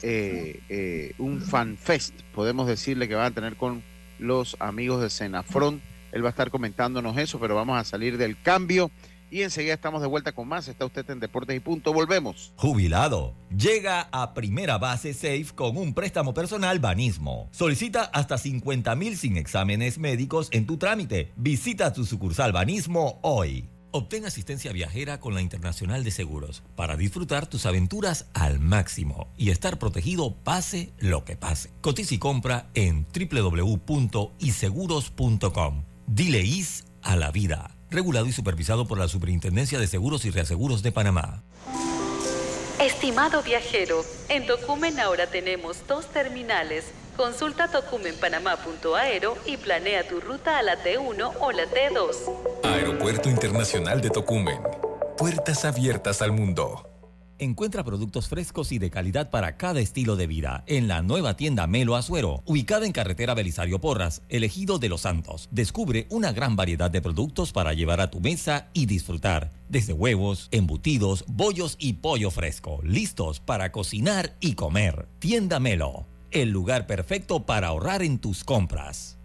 [0.02, 3.82] eh, eh, un fan fest, podemos decirle que van a tener con
[4.18, 5.80] los amigos de Senafront.
[6.10, 8.90] Él va a estar comentándonos eso, pero vamos a salir del cambio
[9.30, 10.68] y enseguida estamos de vuelta con más.
[10.68, 11.92] Está usted en Deportes y Punto.
[11.92, 12.52] Volvemos.
[12.56, 13.34] Jubilado.
[13.56, 17.48] Llega a primera base Safe con un préstamo personal Banismo.
[17.52, 21.32] Solicita hasta 50 mil sin exámenes médicos en tu trámite.
[21.36, 23.68] Visita tu sucursal Banismo hoy.
[23.92, 29.50] Obtén asistencia viajera con la Internacional de Seguros para disfrutar tus aventuras al máximo y
[29.50, 31.70] estar protegido pase lo que pase.
[31.80, 35.82] Cotiza y compra en www.iseguros.com.
[36.06, 37.79] Dile is a la vida.
[37.90, 41.42] Regulado y supervisado por la Superintendencia de Seguros y Reaseguros de Panamá.
[42.80, 46.86] Estimado viajero, en Tocumen ahora tenemos dos terminales.
[47.16, 52.16] Consulta tocumenpanamá.aero y planea tu ruta a la T1 o la T2.
[52.62, 54.60] Aeropuerto Internacional de Tocumen.
[55.18, 56.89] Puertas abiertas al mundo.
[57.40, 61.66] Encuentra productos frescos y de calidad para cada estilo de vida en la nueva tienda
[61.66, 65.48] Melo Azuero, ubicada en carretera Belisario Porras, elegido de Los Santos.
[65.50, 70.48] Descubre una gran variedad de productos para llevar a tu mesa y disfrutar, desde huevos,
[70.50, 75.08] embutidos, bollos y pollo fresco, listos para cocinar y comer.
[75.18, 79.16] Tienda Melo, el lugar perfecto para ahorrar en tus compras.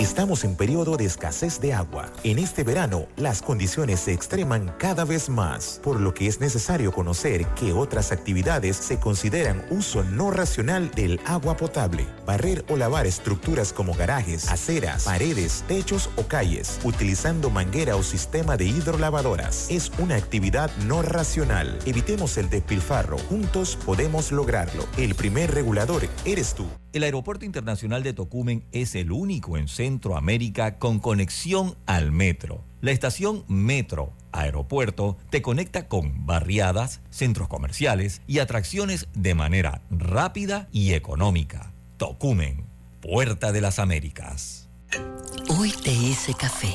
[0.00, 2.12] Estamos en periodo de escasez de agua.
[2.24, 6.90] En este verano, las condiciones se extreman cada vez más, por lo que es necesario
[6.90, 12.06] conocer que otras actividades se consideran uso no racional del agua potable.
[12.26, 18.56] Barrer o lavar estructuras como garajes, aceras, paredes, techos o calles, utilizando manguera o sistema
[18.56, 21.78] de hidrolavadoras, es una actividad no racional.
[21.86, 23.16] Evitemos el despilfarro.
[23.28, 24.86] Juntos podemos lograrlo.
[24.98, 26.66] El primer regulador eres tú.
[26.94, 32.64] El Aeropuerto Internacional de Tocumen es el único en Centroamérica con conexión al metro.
[32.80, 40.68] La estación Metro Aeropuerto te conecta con barriadas, centros comerciales y atracciones de manera rápida
[40.72, 41.70] y económica.
[41.98, 42.64] Tocumen,
[43.02, 44.70] Puerta de las Américas.
[45.50, 46.74] Hoy te hice café.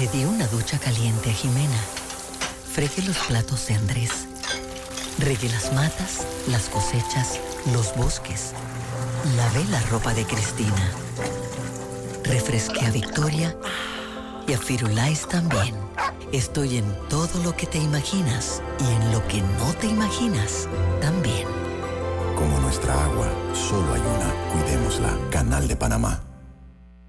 [0.00, 1.80] Le di una ducha caliente a Jimena.
[2.72, 4.26] Fregué los platos de Andrés.
[5.20, 7.38] Regué las matas, las cosechas,
[7.72, 8.52] los bosques.
[9.36, 11.01] Lavé la ropa de Cristina.
[12.24, 13.56] Refresqué a Victoria
[14.46, 15.74] y a Firulais también.
[16.32, 20.68] Estoy en todo lo que te imaginas y en lo que no te imaginas
[21.00, 21.46] también.
[22.36, 24.32] Como nuestra agua, solo hay una.
[24.52, 25.18] Cuidémosla.
[25.30, 26.22] Canal de Panamá.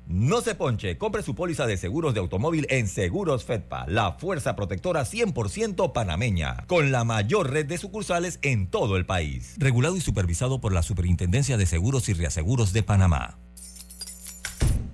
[0.05, 4.55] No se ponche, compre su póliza de seguros de automóvil en Seguros Fedpa, la fuerza
[4.55, 9.55] protectora 100% panameña, con la mayor red de sucursales en todo el país.
[9.57, 13.39] Regulado y supervisado por la Superintendencia de Seguros y Reaseguros de Panamá.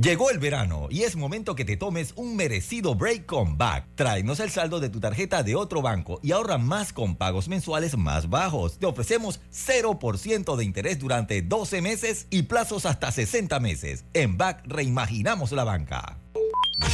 [0.00, 3.84] Llegó el verano y es momento que te tomes un merecido break con Back.
[3.96, 7.96] Tráenos el saldo de tu tarjeta de otro banco y ahorra más con pagos mensuales
[7.96, 8.78] más bajos.
[8.78, 14.04] Te ofrecemos 0% de interés durante 12 meses y plazos hasta 60 meses.
[14.14, 16.20] En Back reimaginamos la banca.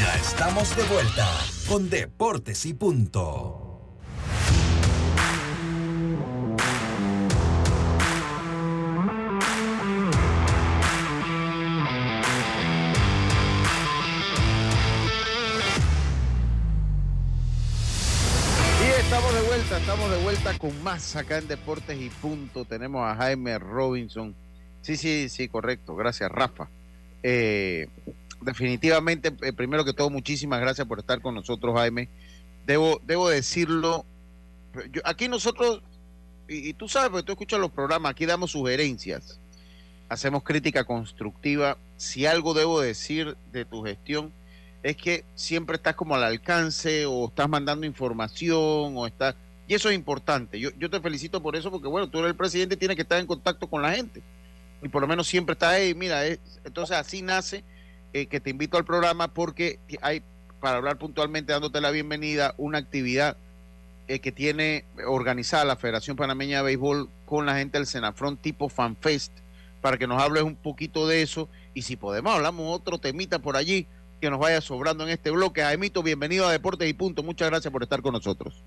[0.01, 1.29] Ya estamos de vuelta
[1.69, 3.64] con Deportes y Punto.
[20.59, 22.65] Con más acá en Deportes y Punto.
[22.65, 24.35] Tenemos a Jaime Robinson.
[24.83, 25.95] Sí, sí, sí, correcto.
[25.95, 26.69] Gracias, Rafa.
[27.23, 27.89] Eh,
[28.41, 32.09] definitivamente, eh, primero que todo, muchísimas gracias por estar con nosotros, Jaime.
[32.67, 34.05] Debo, debo decirlo,
[34.93, 35.83] yo- aquí nosotros,
[36.49, 39.39] y, y tú sabes, porque tú escuchas los programas, aquí damos sugerencias,
[40.09, 41.79] hacemos crítica constructiva.
[41.97, 44.33] Si algo debo decir de tu gestión,
[44.83, 49.35] es que siempre estás como al alcance o estás mandando información o estás...
[49.67, 50.61] Y eso es importante.
[50.61, 53.19] Yo, te felicito por eso porque, bueno, tú eres el presidente y tienes que estar
[53.19, 54.23] en contacto con la gente.
[54.83, 55.95] Y por lo menos siempre estás ahí.
[55.95, 57.65] Mira, es- entonces así nace
[58.13, 60.23] eh, que te invito al programa porque hay,
[60.61, 63.37] para hablar puntualmente, dándote la bienvenida, una actividad
[64.07, 68.69] eh, que tiene organizada la Federación Panameña de Béisbol con la gente del Senafront tipo
[68.69, 69.33] FanFest,
[69.81, 73.57] para que nos hables un poquito de eso y si podemos hablamos otro temita por
[73.57, 73.87] allí
[74.21, 75.63] que nos vaya sobrando en este bloque.
[75.63, 77.23] Jaimito, bienvenido a Deportes y Punto.
[77.23, 78.63] Muchas gracias por estar con nosotros.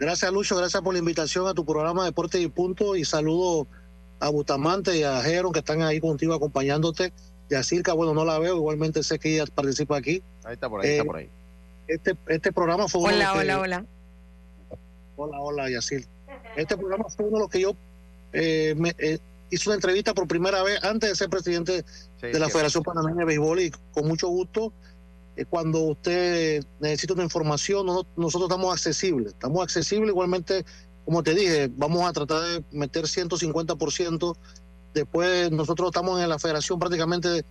[0.00, 0.56] Gracias, Lucho.
[0.56, 2.96] Gracias por la invitación a tu programa Deportes y Punto.
[2.96, 3.66] Y saludo
[4.18, 7.12] a Bustamante y a Jeron que están ahí contigo acompañándote.
[7.50, 8.56] Y a Circa, bueno, no la veo.
[8.56, 10.22] Igualmente sé que ella participa aquí.
[10.44, 11.28] Ahí está por ahí, está por ahí.
[11.86, 13.84] Este, este programa fue uno Hola, de los que- hola, hola.
[15.16, 16.06] Hola, hola, Yacir.
[16.56, 17.74] Este programa fue uno de los que yo
[18.32, 19.18] eh, me, eh,
[19.50, 21.82] hice una entrevista por primera vez antes de ser presidente de
[22.22, 22.48] la cierto.
[22.50, 24.72] Federación Panameña de Béisbol y con mucho gusto.
[25.40, 29.32] Eh, cuando usted necesita una información, no- nosotros estamos accesibles.
[29.32, 30.64] Estamos accesibles igualmente,
[31.04, 34.36] como te dije, vamos a tratar de meter 150%.
[34.94, 37.44] Después nosotros estamos en la federación prácticamente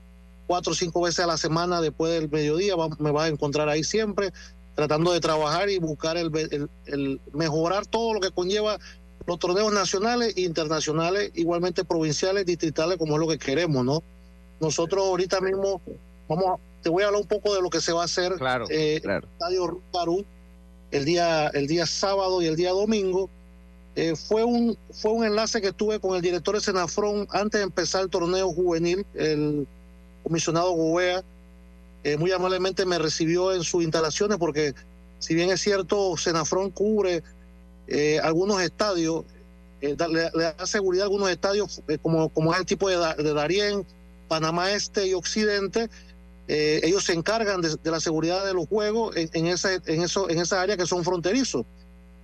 [0.45, 2.75] cuatro o cinco veces a la semana después del mediodía.
[2.99, 4.31] me vas a encontrar ahí siempre
[4.75, 8.77] tratando de trabajar y buscar el mejorar todo lo que conlleva
[9.25, 14.01] los torneos nacionales e internacionales, igualmente provinciales, distritales, como es lo que queremos, ¿no?
[14.59, 15.81] Nosotros ahorita mismo
[16.27, 18.33] vamos a, te voy a hablar un poco de lo que se va a hacer
[18.35, 20.25] Claro, eh, en el Estadio Rucaru
[20.91, 23.29] el día, el día sábado y el día domingo.
[23.95, 27.63] Eh, fue un fue un enlace que tuve con el director de Senafrón antes de
[27.65, 29.67] empezar el torneo juvenil, el
[30.23, 31.23] comisionado Gobea,
[32.03, 34.73] eh, muy amablemente me recibió en sus instalaciones porque
[35.19, 37.23] si bien es cierto, Senafrón cubre
[37.87, 39.25] eh, algunos estadios,
[39.81, 42.87] eh, da- le, le da seguridad a algunos estadios eh, como, como es el tipo
[42.89, 43.85] de, de Darién,
[44.29, 45.89] Panamá Este y Occidente,
[46.49, 50.01] eh, ellos se encargan de, de la seguridad de los juegos en, en, esa, en,
[50.01, 51.63] eso, en esa área que son fronterizos.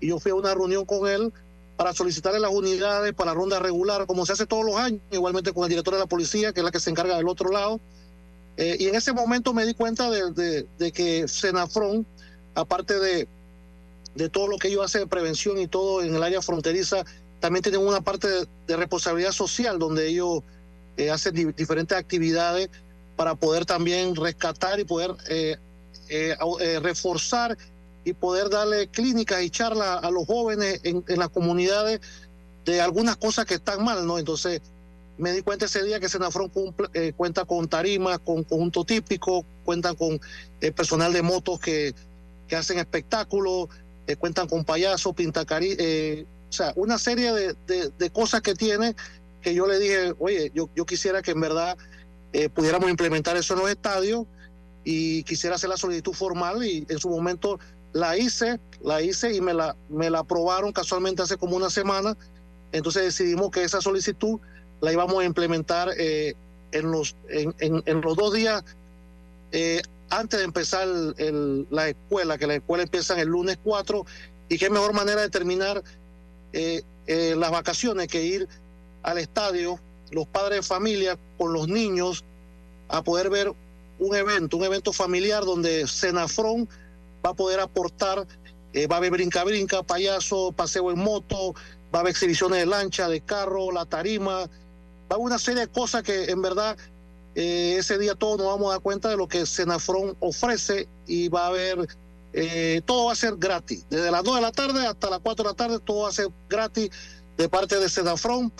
[0.01, 1.31] Y yo fui a una reunión con él
[1.77, 5.53] para solicitarle las unidades para la ronda regular, como se hace todos los años, igualmente
[5.53, 7.79] con el director de la policía, que es la que se encarga del otro lado.
[8.57, 12.05] Eh, y en ese momento me di cuenta de, de- de que Senafrón,
[12.55, 13.27] aparte de,
[14.15, 17.03] de todo lo que ellos hacen de prevención y todo en el área fronteriza,
[17.41, 18.27] también tienen una parte
[18.65, 20.39] de responsabilidad social donde ellos
[20.97, 22.69] eh, hacen di- diferentes actividades
[23.15, 25.57] para poder también rescatar y poder eh,
[26.09, 27.57] eh, eh, reforzar
[28.03, 32.01] y poder darle clínicas y charlas a los jóvenes en, las comunidades
[32.65, 34.19] de algunas cosas que están mal, ¿no?
[34.19, 34.61] Entonces,
[35.17, 39.95] me di cuenta ese día que Senafrón cumple- cuenta con tarimas, con conjunto típico, cuentan
[39.95, 40.19] con
[40.75, 41.95] personal de motos que,
[42.47, 43.69] que hacen espectáculos,
[44.19, 48.95] cuentan con payasos, pintacari, eh, o sea, una serie de, de- de cosas que tiene
[49.41, 51.77] que yo le dije, oye, yo, yo quisiera que en verdad
[52.37, 54.25] eh, pudiéramos implementar eso en los estadios
[54.83, 57.59] y quisiera hacer la solicitud formal y en su momento
[57.93, 62.17] la hice, la hice y me la, me la aprobaron casualmente hace como una semana.
[62.73, 64.39] Entonces decidimos que esa solicitud
[64.81, 66.33] la íbamos a implementar eh,
[66.73, 68.63] en, los, en, en- en los dos días
[69.53, 70.87] eh, antes de empezar
[71.69, 74.05] la escuela, que la escuela empieza el lunes 4
[74.49, 75.81] y qué mejor manera de terminar
[76.51, 78.47] eh, las vacaciones que ir
[79.03, 79.79] al estadio,
[80.11, 82.23] los padres de familia con los niños
[82.89, 83.53] a poder ver
[83.99, 86.67] un evento, un evento familiar donde Senafrón
[87.25, 88.27] va a poder aportar,
[88.73, 91.53] eh, va a haber brinca-brinca, payaso, paseo en moto,
[91.93, 94.47] va a haber exhibiciones de lancha, de carro, la tarima, va
[95.09, 96.77] a haber una serie de cosas que en verdad
[97.35, 101.29] eh, ese día todos nos vamos a dar cuenta de lo que Senafrón ofrece y
[101.29, 101.87] va a haber,
[102.33, 105.43] eh, todo va a ser gratis, desde las 2 de la tarde hasta las 4
[105.43, 106.89] de la tarde, todo va a ser gratis
[107.37, 108.51] de parte de Senafrón,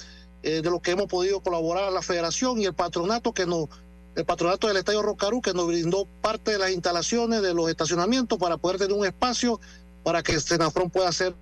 [0.45, 3.67] eh, de lo que hemos podido colaborar la federación y el patronato que nos
[4.15, 8.39] el patronato del Estadio Rocarú que nos brindó parte de las instalaciones de los estacionamientos
[8.39, 9.59] para poder tener un espacio
[10.03, 11.35] para que Senafrón pueda hacer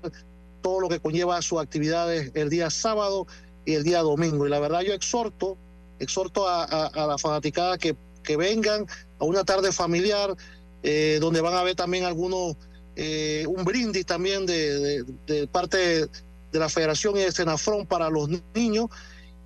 [0.63, 3.27] todo lo que conlleva sus actividades el día sábado
[3.65, 4.47] y el día domingo.
[4.47, 5.55] Y la verdad yo exhorto,
[5.99, 8.87] exhorto a, a- a la fanaticada que, que vengan
[9.19, 10.35] a una tarde familiar
[10.81, 12.55] eh, donde van a ver también algunos,
[12.95, 16.07] eh, un brindis también de, de- de parte
[16.53, 18.87] de, la federación y de Senafrón para los niños.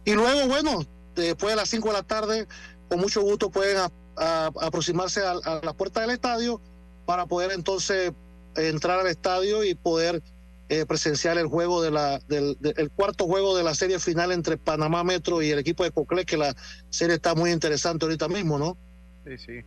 [0.06, 2.48] Y luego, bueno, después de las 5 de la tarde,
[2.90, 3.78] con mucho gusto pueden
[4.16, 6.62] aproximarse a, a la puerta del estadio
[7.06, 8.12] para poder entonces
[8.56, 10.22] entrar al estadio y poder
[10.70, 14.32] eh, presenciar el juego de la del, de- el cuarto juego de la serie final
[14.32, 16.56] entre Panamá Metro y el equipo de Coclé, que la
[16.90, 18.78] serie está muy interesante ahorita mismo, ¿no?
[19.26, 19.60] Sí, sí.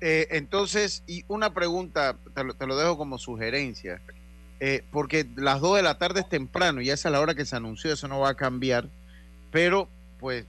[0.00, 4.00] Eh, entonces, y una pregunta, te lo, te lo dejo como sugerencia,
[4.60, 7.44] eh, porque las 2 de la tarde es temprano, y esa es la hora que
[7.44, 8.88] se anunció, eso no va a cambiar,
[9.50, 10.46] pero pues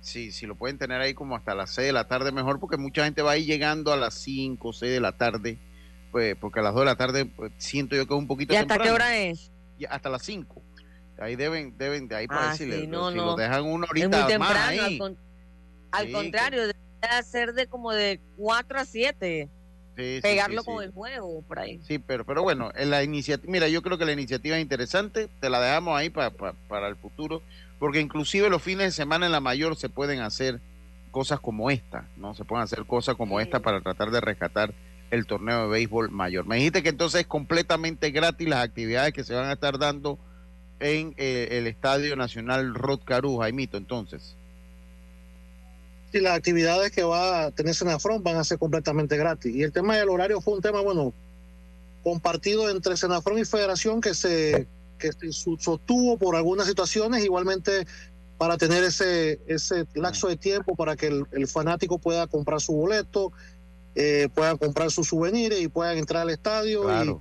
[0.00, 2.76] si, si lo pueden tener ahí como hasta las 6 de la tarde mejor, porque
[2.76, 5.58] mucha gente va a ir llegando a las 5 o 6 de la tarde,
[6.12, 8.52] pues porque a las 2 de la tarde pues, siento yo que es un poquito
[8.52, 8.94] ¿Y hasta qué temprano.
[8.94, 9.50] hora es?
[9.78, 10.62] Y hasta las 5.
[11.18, 13.24] Ahí deben, deben, de ahí para Ah, sí, no, si no.
[13.26, 14.78] lo dejan una Es horita muy más temprano, ahí.
[14.78, 15.18] al, con-
[15.92, 19.48] al Sí, contrario, debe ser de como de 4 a 7,
[19.96, 21.80] Sí, pegarlo sí, con el juego por ahí.
[21.86, 25.28] Sí, pero, pero bueno, en la iniciativa, mira, yo creo que la iniciativa es interesante,
[25.40, 27.42] te la dejamos ahí pa- pa- para el futuro,
[27.78, 30.60] porque inclusive los fines de semana en la mayor se pueden hacer
[31.10, 32.34] cosas como esta, ¿no?
[32.34, 34.74] Se pueden hacer cosas como esta para tratar de rescatar
[35.10, 36.46] el torneo de béisbol mayor.
[36.46, 40.18] Me dijiste que entonces es completamente gratis las actividades que se van a estar dando
[40.78, 44.36] en eh, el Estadio Nacional Rod Caru, Jaimito, entonces.
[46.12, 49.54] Sí, las actividades que va a tener Senafrón van a ser completamente gratis.
[49.54, 51.12] Y el tema del horario fue un tema, bueno,
[52.02, 54.66] compartido entre Senafrón y Federación que se,
[54.98, 57.86] que se sostuvo por algunas situaciones, igualmente
[58.38, 63.32] para tener ese, ese lapso de tiempo para que el, fanático pueda comprar su boleto,
[63.94, 66.88] eh, pueda comprar sus souvenirs y puedan entrar al estadio.
[67.02, 67.16] Y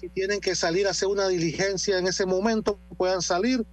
[0.00, 3.64] si tienen que salir a hacer una diligencia en ese momento, puedan salir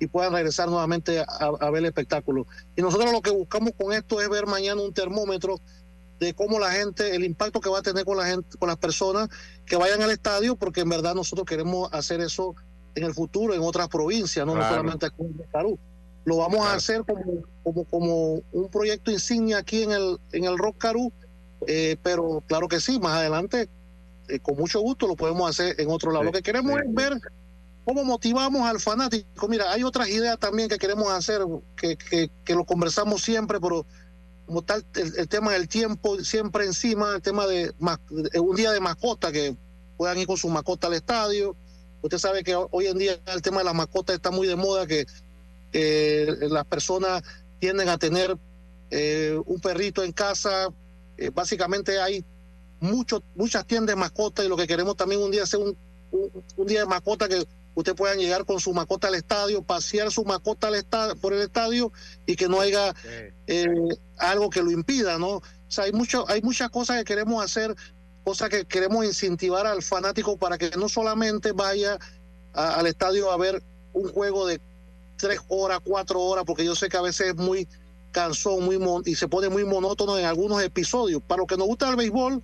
[0.00, 2.46] y puedan regresar nuevamente a, ver el espectáculo.
[2.74, 5.60] Y nosotros lo que buscamos con esto es ver mañana un termómetro
[6.18, 8.78] de cómo la gente, el impacto que va a tener con la gente, con las
[8.78, 9.28] personas
[9.66, 12.54] que vayan al estadio, porque en verdad nosotros queremos hacer eso
[12.94, 15.78] en el futuro en otras provincias, no, solamente aquí en Perú.
[16.24, 20.56] Lo vamos a hacer como, como, como un proyecto insignia aquí en el, en el
[20.56, 21.12] Rock Carú,
[21.66, 23.68] eh, pero claro que sí, más adelante,
[24.28, 26.24] eh, con mucho gusto lo podemos hacer en otro lado.
[26.24, 27.20] lo que queremos es ver
[27.84, 29.48] cómo motivamos al fanático.
[29.48, 31.42] Mira, hay otras ideas también que queremos hacer,
[31.76, 33.86] que, que, que lo conversamos siempre, pero
[34.50, 37.72] como tal, el, tema del tiempo siempre encima, el tema de,
[38.40, 39.56] un día de mascota, que
[39.96, 41.54] puedan ir con su mascota al estadio.
[42.02, 44.88] Usted sabe que hoy en día el tema de las mascotas está muy de moda,
[44.88, 45.06] que
[45.72, 47.22] las personas
[47.60, 48.36] tienden a tener
[48.90, 50.68] eh, un perrito en casa.
[51.16, 52.24] Eh, básicamente hay
[52.80, 55.76] muchos muchas tiendas de mascotas y lo que queremos también un día hacer un,
[56.10, 60.24] un, día de mascota que usted puedan llegar con su mascota al estadio, pasear su
[60.24, 61.92] mascota al estadio, por el estadio
[62.26, 62.94] y que no haya
[63.46, 63.66] eh,
[64.18, 65.36] algo que lo impida, ¿no?
[65.36, 67.74] O sea, hay, mucho, hay muchas cosas que queremos hacer,
[68.24, 71.98] cosas que queremos incentivar al fanático para que no solamente vaya
[72.52, 73.62] al estadio a ver
[73.92, 74.60] un juego de
[75.16, 77.68] tres horas, cuatro horas, porque yo sé que a veces es muy
[78.10, 81.22] cansón muy y se pone muy monótono en algunos episodios.
[81.22, 82.42] Para los que nos gusta el béisbol,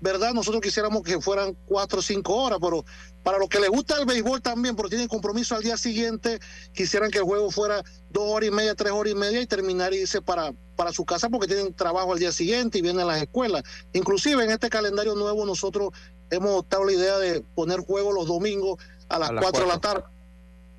[0.00, 0.32] ¿verdad?
[0.32, 2.84] Nosotros quisiéramos que fueran cuatro o cinco horas, pero
[3.22, 6.38] para los que les gusta el béisbol también, pero tienen compromiso al día siguiente,
[6.72, 9.94] quisieran que el juego fuera dos horas y media, tres horas y media y terminar
[9.94, 13.22] y irse para, para su casa porque tienen trabajo al día siguiente y vienen las
[13.22, 13.62] escuelas.
[13.92, 15.90] Inclusive en este calendario nuevo nosotros
[16.30, 18.78] hemos optado la idea de poner juego los domingos
[19.08, 20.04] a las, cuatro, de la tarde.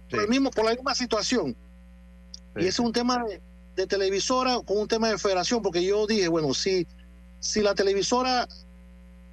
[0.09, 1.55] Por, el mismo, por la misma situación.
[2.55, 3.41] Y ese es un tema de,
[3.75, 6.87] de, televisora con un tema de federación, porque yo dije, bueno, si,
[7.39, 8.47] si la televisora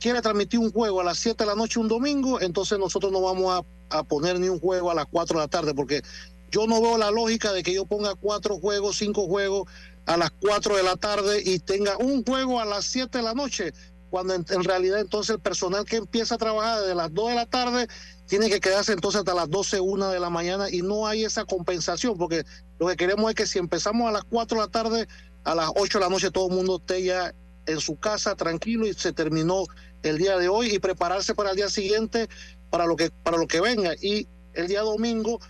[0.03, 3.21] quiere transmitir un juego a las 7 de la noche un domingo, entonces nosotros no
[3.21, 6.03] vamos a, poner ni un juego a las 4 de la tarde, porque
[6.51, 9.69] yo no veo la lógica de que yo ponga cuatro juegos, cinco juegos
[10.07, 13.35] a las 4 de la tarde y tenga un juego a las 7 de la
[13.35, 13.73] noche,
[14.11, 17.47] cuando en, realidad entonces el personal que empieza a trabajar desde las 2 de la
[17.47, 17.87] tarde
[18.27, 21.45] tiene que quedarse entonces hasta las 12, 1 de la mañana y no hay esa
[21.45, 22.45] compensación, porque
[22.79, 25.09] lo que queremos es que si empezamos a las 4 de la tarde,
[25.45, 27.33] a las 8 de la noche todo el mundo esté ya
[27.67, 29.65] en su casa tranquilo y se terminó
[30.03, 32.29] el día de hoy y prepararse para el día siguiente
[32.71, 33.95] para lo que para lo que venga.
[34.01, 35.41] Y el día domingo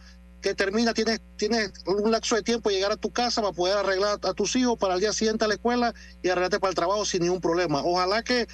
[0.41, 4.19] que termina tienes tienes un lapso de tiempo llegar a tu casa para poder arreglar
[4.23, 7.05] a tus hijos para el día siguiente a la escuela y arreglarte para el trabajo
[7.05, 7.81] sin ningún problema.
[7.85, 8.49] Ojalá que,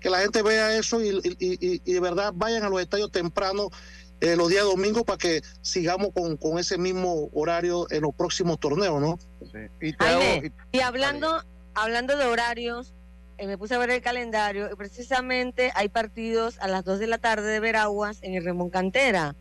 [0.00, 3.70] que la gente vea eso y, y, de verdad vayan a los estadios temprano
[4.20, 8.60] eh, los días domingos para que sigamos con, con, ese mismo horario en los próximos
[8.60, 9.18] torneos no
[9.80, 9.94] y,
[10.72, 11.42] y hablando
[11.74, 12.92] hablando de horarios
[13.40, 17.06] eh, me puse a ver el calendario y precisamente hay partidos a las 2 de
[17.06, 19.34] la tarde de Veraguas en el Remón Cantera.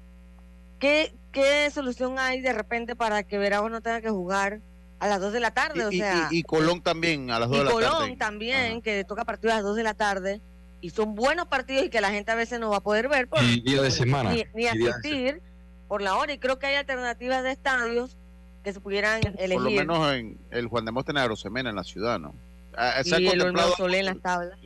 [0.80, 4.62] ¿Qué, ¿Qué solución hay de repente para que Veraguas no tenga que jugar
[5.00, 5.80] a las 2 de la tarde?
[5.80, 7.86] Y, o sea, y, Colón también a las 2 de la tarde.
[7.88, 10.42] Colón también, que toca partidos a las 2 de la tarde.
[10.80, 13.28] Y son buenos partidos y que la gente a veces no va a poder ver
[13.28, 14.34] por, día de semana.
[14.54, 15.42] Ni, asistir
[15.90, 16.32] por la hora.
[16.32, 18.16] Y creo que hay alternativas de estadios
[18.64, 19.56] que se pudieran elegir.
[19.56, 22.34] Por lo menos en el Juan de Móstenes Arosemena en la ciudad, ¿no?
[22.76, 24.58] Ah, ¿Se ha, contemplado, en las tablas.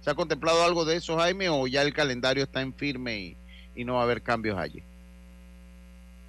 [0.00, 3.36] ¿Se ha contemplado algo de eso, Jaime, o ya el calendario está en firme
[3.74, 4.82] y, no va a haber cambios allí?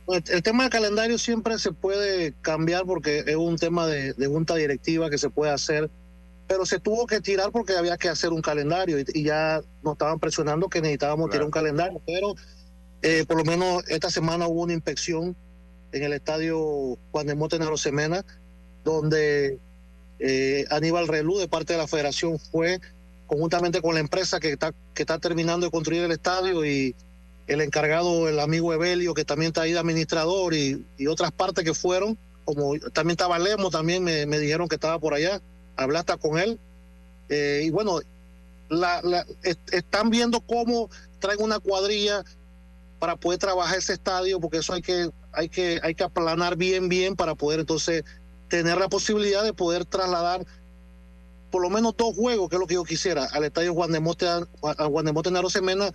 [0.06, 4.56] Pues, el tema del calendario siempre se puede cambiar porque es un tema de, junta
[4.56, 5.90] directiva que se puede hacer,
[6.48, 10.20] pero se tuvo que tirar porque había que hacer un calendario y, ya nos estaban
[10.20, 12.36] presionando que necesitábamos tirar un calendario, pero
[13.02, 15.36] eh, por lo menos esta semana hubo una inspección
[15.92, 18.26] en el estadio Juan de Mote Semena,
[18.84, 19.60] donde
[20.20, 22.80] eh, Aníbal Relú de parte de la federación fue
[23.26, 26.96] conjuntamente con la empresa que está, que está terminando de construir el estadio y
[27.48, 31.74] el encargado, el amigo Evelio, que también está ahí de administrador y, otras partes que
[31.74, 35.42] fueron, como también estaba Lemo, también me, dijeron que estaba por allá,
[35.76, 36.60] hablaste con él.
[37.30, 38.00] Eh, y bueno,
[38.70, 39.26] la,
[39.72, 40.90] están viendo cómo
[41.20, 42.24] traen una cuadrilla
[43.00, 46.90] para poder trabajar ese estadio, porque eso hay que, hay que, hay que aplanar bien,
[46.90, 48.04] bien para poder entonces
[48.50, 50.46] tener la posibilidad de poder trasladar
[51.52, 54.00] por lo menos dos juegos, que es lo que yo quisiera, al estadio Juan de
[54.00, 55.92] Mote, a Juan de Mote Semena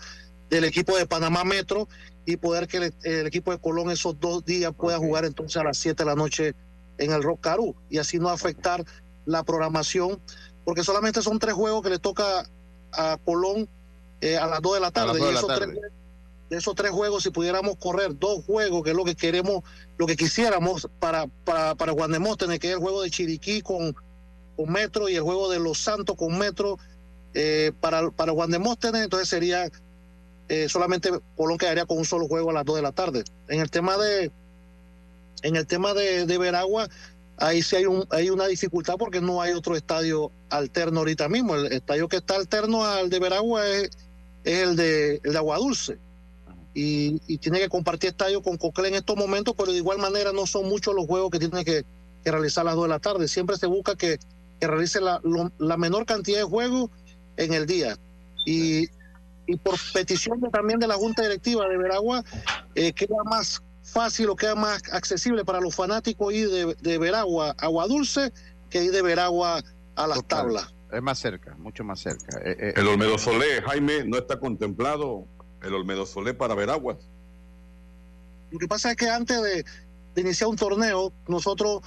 [0.51, 1.89] del equipo de Panamá Metro
[2.27, 5.65] y poder que el, el equipo de Colón esos dos días pueda jugar entonces a
[5.65, 6.55] las 7 de la noche
[6.99, 8.85] en el Rock Caru y así no afectar
[9.27, 10.21] la programación,
[10.65, 12.49] porque solamente son tres juegos que le toca
[12.93, 13.69] a Colón
[14.21, 15.21] eh, a las 2 de la tarde.
[15.21, 15.67] de y esos tarde.
[15.67, 15.93] tres
[16.55, 19.63] esos tres juegos, si pudiéramos correr dos juegos, que es lo que queremos,
[19.97, 22.13] lo que quisiéramos para, para, para Juan
[22.59, 23.95] que es el juego de Chiriquí con,
[24.57, 26.79] con Metro y el juego de Los Santos con Metro,
[27.35, 29.69] eh, para, para Juan de Móstenes, entonces sería
[30.49, 33.25] eh, solamente Colón quedaría con un solo juego a las 2 de la tarde.
[33.49, 34.31] En el tema de
[35.43, 36.89] en el tema de, de Veragua,
[37.37, 41.57] ahí sí hay, un, hay una dificultad porque no hay otro estadio alterno ahorita mismo.
[41.57, 43.91] El estadio que está alterno al de Veragua es,
[44.45, 45.99] es el, de, el de Aguadulce.
[46.75, 50.33] Y, y tiene que compartir estadio con Cocle en estos momentos, pero de igual manera
[50.33, 51.85] no son muchos los juegos que tiene que,
[52.25, 53.29] que realizar a las 2 de la tarde.
[53.29, 54.19] Siempre se busca que,
[54.61, 56.91] que realice la, lo- la menor cantidad de juegos
[57.37, 57.97] en el día.
[58.45, 58.89] Y,
[59.47, 62.25] y por petición de- también de la Junta Directiva de Veragua,
[62.75, 67.51] eh, queda más fácil o queda más accesible para los fanáticos ir de, de Veragua
[67.51, 68.33] a Agua Dulce
[68.71, 69.63] que ir de Veragua
[69.95, 70.75] a las tablas.
[70.91, 72.39] Es más cerca, mucho más cerca.
[72.45, 75.27] Eh, eh, El Olmedo Solé, Jaime, no está contemplado
[75.65, 76.99] el Olmedo Solé para Veraguas.
[78.51, 79.65] Lo que pasa es que antes de,
[80.17, 81.83] iniciar un torneo, nosotros,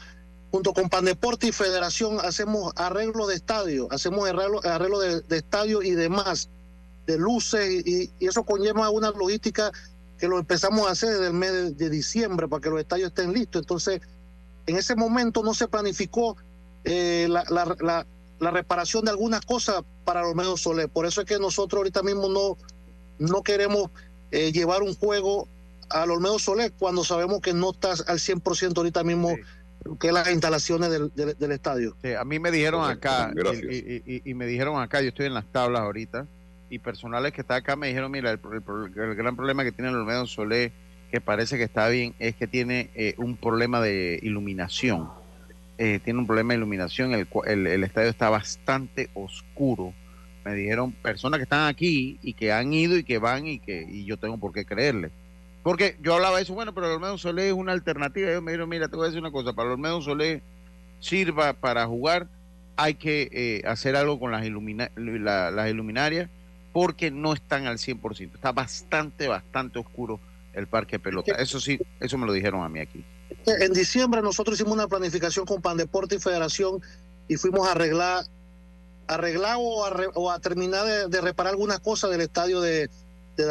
[0.51, 5.91] junto con Pandeporte y Federación, hacemos arreglo de estadio, hacemos arreglo, de, de estadio y
[5.91, 6.49] demás,
[7.05, 9.71] de luces, y, eso conlleva una logística
[10.19, 13.31] que lo empezamos a hacer desde el mes de, diciembre para que los estadios estén
[13.31, 13.61] listos.
[13.61, 14.01] Entonces,
[14.65, 16.35] en ese momento no se planificó
[16.83, 20.87] eh, la reparación de algunas cosas para los medios Soler.
[20.87, 22.57] Por eso es que nosotros ahorita mismo no,
[23.19, 23.89] no queremos
[24.31, 25.47] eh, llevar un juego
[25.89, 29.29] al Olmedo Soler cuando sabemos que no está al 100% ahorita mismo
[29.99, 31.95] que las instalaciones del, del- del estadio.
[32.03, 33.31] Sí, a mí me dijeron acá,
[33.71, 36.25] y, y- y- y me dijeron acá, yo estoy en las tablas ahorita,
[36.69, 38.39] y personales que está acá me dijeron, mira, el,
[38.97, 40.73] el gran problema que tiene el Olmedo Solé,
[41.09, 45.07] que parece que está bien, es que tiene eh, un problema de iluminación.
[45.77, 49.93] Eh, tiene un problema de iluminación, el, el estadio está bastante oscuro.
[50.47, 53.85] Me dijeron personas que están aquí y que han ido y que van y que
[53.89, 55.11] y yo tengo por qué creerle.
[55.63, 58.29] Porque yo hablaba de eso, bueno, pero el Olmedo Solé es una alternativa.
[58.29, 60.41] Ellos me dijeron, mira, te voy a decir una cosa, para el Olmedo Solé
[60.99, 62.27] sirva para jugar,
[62.77, 66.29] hay que eh, hacer algo con las, ilumina- la- las iluminarias
[66.73, 68.35] porque no están al 100%.
[68.35, 70.19] Está bastante, bastante oscuro
[70.53, 71.33] el parque de pelota.
[71.33, 73.03] Eso sí, eso me lo dijeron a mí aquí.
[73.45, 76.79] En diciembre nosotros hicimos una planificación con Pandeporte y Federación
[77.27, 78.23] y fuimos a arreglar,
[79.07, 82.89] arreglar o a, re- o a terminar de, reparar algunas cosas del estadio de,
[83.37, 83.45] de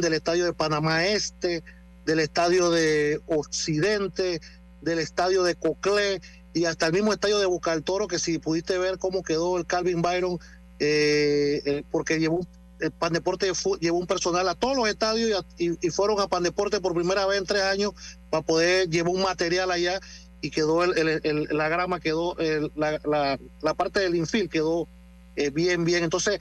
[0.00, 1.62] del estadio de Panamá Este,
[2.06, 4.40] del estadio de Occidente,
[4.80, 6.20] del estadio de Coclé
[6.54, 9.56] y hasta el mismo estadio de Boca del Toro, que si pudiste ver cómo quedó
[9.58, 10.38] el Calvin Byron,
[10.78, 12.40] eh, eh, porque llevó
[12.80, 16.94] el Pandeporte fu- llevó un personal a todos los estadios y, fueron a Pandeporte por
[16.94, 17.92] primera vez en tres años
[18.28, 20.00] para poder llevar un material allá
[20.40, 22.34] y quedó el, la grama, quedó
[22.74, 24.88] la, la- la parte del infield quedó
[25.36, 26.04] eh, bien, bien.
[26.04, 26.38] Entonces,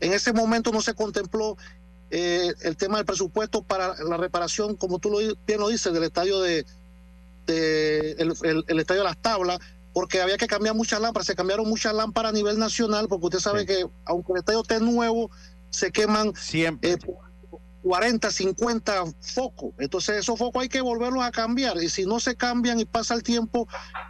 [0.00, 1.56] en ese momento no se contempló
[2.10, 6.04] eh, el tema del presupuesto para la reparación, como tú lo, bien lo dices, del
[6.04, 6.64] estadio de,
[7.46, 9.58] de el, el- el estadio de las tablas,
[9.92, 13.40] porque había que cambiar muchas lámparas, se cambiaron muchas lámparas a nivel nacional, porque usted
[13.40, 15.30] sabe que aunque el estadio esté nuevo,
[15.70, 16.98] se queman Siempre.
[17.82, 19.72] 40, 50 focos.
[19.78, 21.82] Entonces esos focos hay que volverlos a cambiar.
[21.82, 23.68] Y si no se cambian y pasa el tiempo,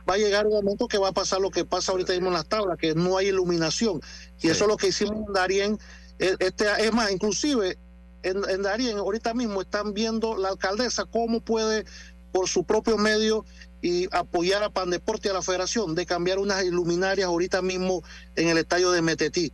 [0.08, 2.34] va a llegar un momento que va a pasar lo que pasa ahorita mismo en
[2.34, 4.00] las tablas, que no hay iluminación.
[4.40, 5.78] Y eso es lo que hicimos en Darien.
[6.18, 7.78] Eh, Este, es más, inclusive
[8.22, 11.84] en, en Darien ahorita mismo están viendo la alcaldesa cómo puede
[12.32, 13.44] por su propio medio
[13.80, 18.02] y apoyar a Pandeporte y a la federación de cambiar unas iluminarias ahorita mismo
[18.34, 19.52] en el estadio de Metetí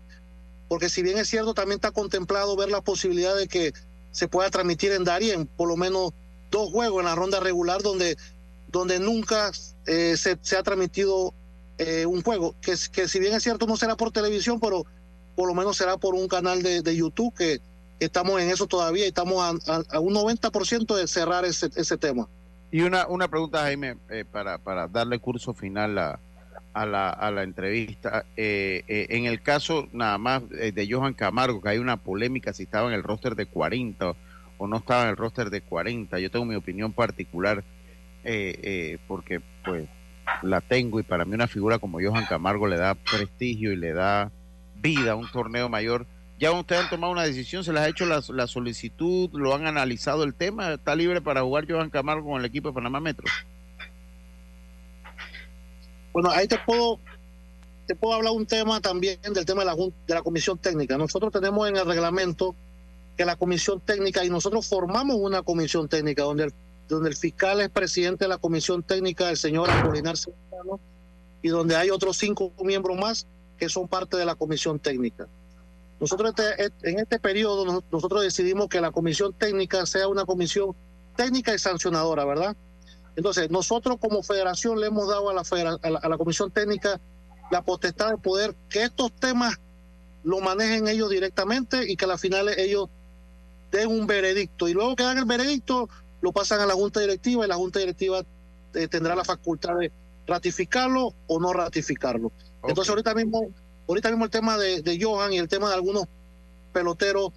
[0.69, 3.73] porque si bien es cierto, también está contemplado ver la posibilidad de que
[4.15, 6.13] se pueda transmitir en Darien por lo menos
[6.51, 8.17] dos juegos en la ronda regular donde,
[8.69, 9.51] donde nunca
[9.87, 11.35] eh, se, se ha transmitido
[11.79, 14.87] eh, un juego, que, que si bien es cierto no será por televisión, pero
[15.35, 17.61] por lo menos será por un canal de, de YouTube que,
[18.01, 22.29] estamos en eso todavía estamos a, a- a un 90% de cerrar ese, ese tema.
[22.71, 26.21] Y una, una pregunta, Jaime, eh, para, para darle curso final a,
[26.75, 28.27] a, la, a la entrevista.
[28.37, 32.53] Eh, eh, en el caso nada más eh, de Johan Camargo, que hay una polémica
[32.53, 34.13] si estaba en el roster de 40
[34.59, 37.65] o no estaba en el roster de 40, yo tengo mi opinión particular
[38.25, 39.87] eh, eh, porque pues
[40.43, 43.93] la tengo y para mí una figura como Johan Camargo le da prestigio y le
[43.93, 44.31] da
[44.81, 46.07] vida a un torneo mayor.
[46.39, 49.67] Ya ustedes han tomado una decisión, se les ha hecho la, la solicitud, lo han
[49.67, 53.27] analizado el tema, está libre para jugar Johan Camargo con el equipo de Panamá Metro.
[56.15, 56.99] Bueno, ahí te puedo
[57.87, 60.97] te puedo hablar un tema también del tema de la, de la comisión técnica.
[60.97, 62.55] Nosotros tenemos en el reglamento
[63.17, 66.55] que la comisión técnica, y nosotros formamos una comisión técnica donde el,
[66.89, 70.81] donde el fiscal es presidente de la comisión técnica, el señor Apolinar Serrano,
[71.43, 73.27] y donde hay otros cinco miembros más
[73.59, 75.29] que son parte de la comisión técnica.
[76.01, 80.75] Nosotros este, en este periodo nosotros decidimos que la comisión técnica sea una comisión
[81.17, 82.57] técnica y sancionadora, ¿verdad?
[83.17, 85.43] Entonces, nosotros como federación le hemos dado a la,
[85.83, 87.01] a la, comisión técnica
[87.51, 89.59] la potestad de poder que estos temas
[90.25, 92.89] lo manejen ellos directamente y que a la final ellos
[93.71, 94.69] den un veredicto.
[94.69, 95.89] Y luego que dan el veredicto,
[96.23, 98.23] lo pasan a la junta directiva y la junta directiva
[98.75, 99.93] eh, tendrá la facultad de
[100.27, 102.33] ratificarlo o no ratificarlo.
[102.63, 103.51] Entonces, ahorita mismo
[103.89, 106.05] Ahorita mismo el tema de, Johan y el tema de algunos
[106.73, 107.33] peloteros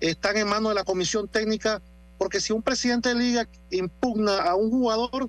[0.00, 1.82] están en manos de la comisión técnica,
[2.18, 5.28] porque si un presidente de liga impugna a un jugador,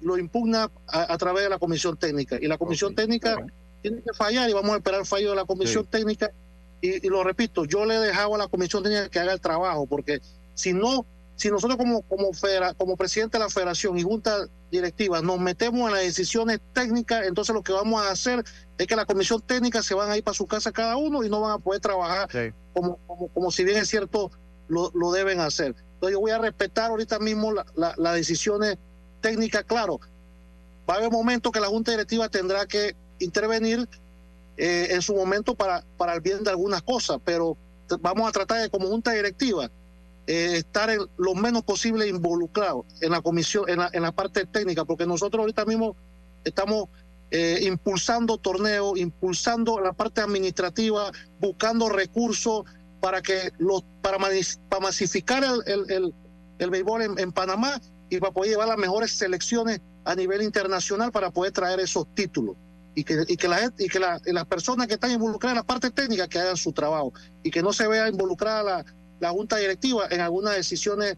[0.00, 2.38] lo impugna a, través de la comisión técnica.
[2.40, 3.36] Y la comisión técnica
[3.82, 6.30] tiene que fallar y vamos a esperar el fallo de la comisión técnica.
[6.80, 9.40] Y, y, lo repito, yo le he dejado a la comisión técnica que haga el
[9.40, 10.20] trabajo, porque
[10.54, 11.04] si no
[11.40, 12.32] si nosotros como, como,
[12.76, 17.54] como presidente de la federación y junta directiva nos metemos en las decisiones técnicas, entonces
[17.54, 18.44] lo que vamos a hacer
[18.76, 21.30] es que la comisión técnica se van a ir para su casa cada uno y
[21.30, 22.28] no van a poder trabajar
[22.74, 24.30] como, como, como, si bien es cierto
[24.68, 25.74] lo, lo, deben hacer.
[26.00, 28.78] Entonces yo voy a respetar ahorita mismo las la, decisiones
[29.20, 30.00] técnicas, claro.
[30.88, 33.86] Va a haber momentos que la junta directiva tendrá que intervenir
[34.56, 37.54] eh, en su momento para, para el bien de algunas cosas, pero
[38.00, 39.70] vamos a tratar de como junta directiva
[40.26, 40.88] eh, estar
[41.18, 45.40] lo menos posible involucrado en la comisión, en la, en la parte técnica, porque nosotros
[45.40, 45.96] ahorita mismo
[46.44, 46.88] estamos
[47.30, 52.64] eh, impulsando torneos, impulsando la parte administrativa, buscando recursos
[53.00, 54.18] para que los para,
[54.68, 56.14] para masificar el, el,
[56.58, 61.30] el, béisbol en, Panamá y para poder llevar las mejores selecciones a nivel internacional para
[61.30, 62.56] poder traer esos títulos.
[62.94, 65.90] Y que, y que, la, y que las personas que están involucradas en la parte
[65.90, 68.84] técnica que hagan su trabajo y que no se vea involucrada la,
[69.20, 71.16] la junta directiva en algunas decisiones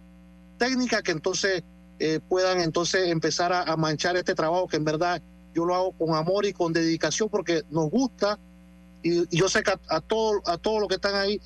[0.58, 1.62] técnicas que entonces
[1.98, 5.22] eh, puedan entonces empezar a, manchar este trabajo que en verdad
[5.54, 8.38] yo lo hago con amor y con dedicación porque nos gusta.
[9.04, 11.40] Y, yo sé que a, todos a todos los que están ahí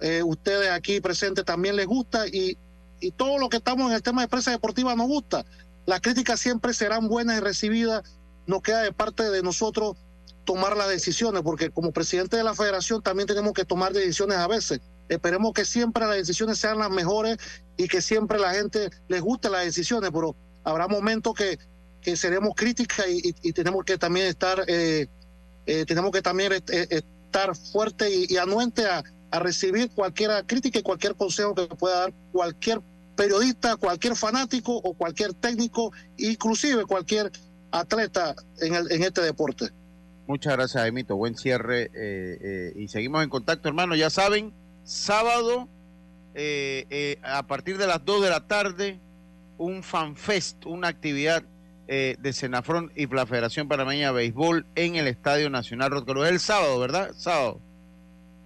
[0.00, 2.56] eh, ustedes aquí presentes también les gusta y,
[3.00, 5.44] y todos los que estamos en el tema de prensa deportiva nos gusta.
[5.86, 8.02] Las críticas siempre serán buenas y recibidas.
[8.46, 9.96] Nos queda de parte de nosotros
[10.44, 14.46] tomar las decisiones porque como presidente de la federación también tenemos que tomar decisiones a
[14.46, 14.80] veces.
[15.08, 17.36] Esperemos que siempre las decisiones sean las mejores
[17.76, 20.34] y que siempre la gente les guste las decisiones, pero
[20.64, 21.58] habrá momentos que,
[22.00, 25.06] que seremos críticas y, tenemos que también estar, eh,
[25.66, 30.82] eh, tenemos que también eh, estar fuerte y, anuente a, a, recibir cualquier crítica y
[30.82, 32.80] cualquier consejo que pueda dar cualquier
[33.16, 37.30] periodista, cualquier fanático o cualquier técnico, inclusive cualquier
[37.70, 39.70] atleta en, el, en este deporte.
[40.26, 41.16] Muchas gracias, Emito.
[41.16, 41.90] Buen cierre.
[42.74, 43.94] y seguimos en contacto, hermano.
[43.94, 44.52] Ya saben,
[44.84, 45.68] sábado
[46.38, 49.00] eh, eh, a partir de las 2 de la tarde
[49.56, 51.42] un fanfest, una actividad
[51.88, 56.26] eh, de Senafrón y la Federación Panameña de Béisbol en el Estadio Nacional Rotcaro.
[56.26, 57.12] Es el sábado, ¿verdad?
[57.16, 57.62] Sábado.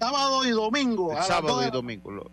[0.00, 1.14] Sábado y domingo.
[1.22, 2.30] sábado y domingo.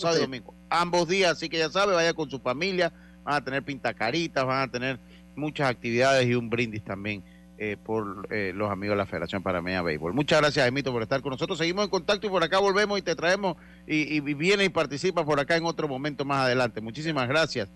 [0.00, 0.54] sábado y domingo.
[0.70, 2.92] Ambos días, así que ya sabe, vaya con su familia,
[3.22, 4.98] van a tener pintacaritas, van a tener
[5.36, 7.22] muchas actividades y un brindis también
[7.58, 10.14] eh, por eh, los amigos de la Federación Panameña de Béisbol.
[10.14, 11.58] Muchas gracias, Emito, por estar con nosotros.
[11.58, 15.22] Seguimos en contacto y por acá volvemos y te traemos y, y viene y participa
[15.22, 16.80] por acá en otro momento más adelante.
[16.80, 17.68] Muchísimas gracias,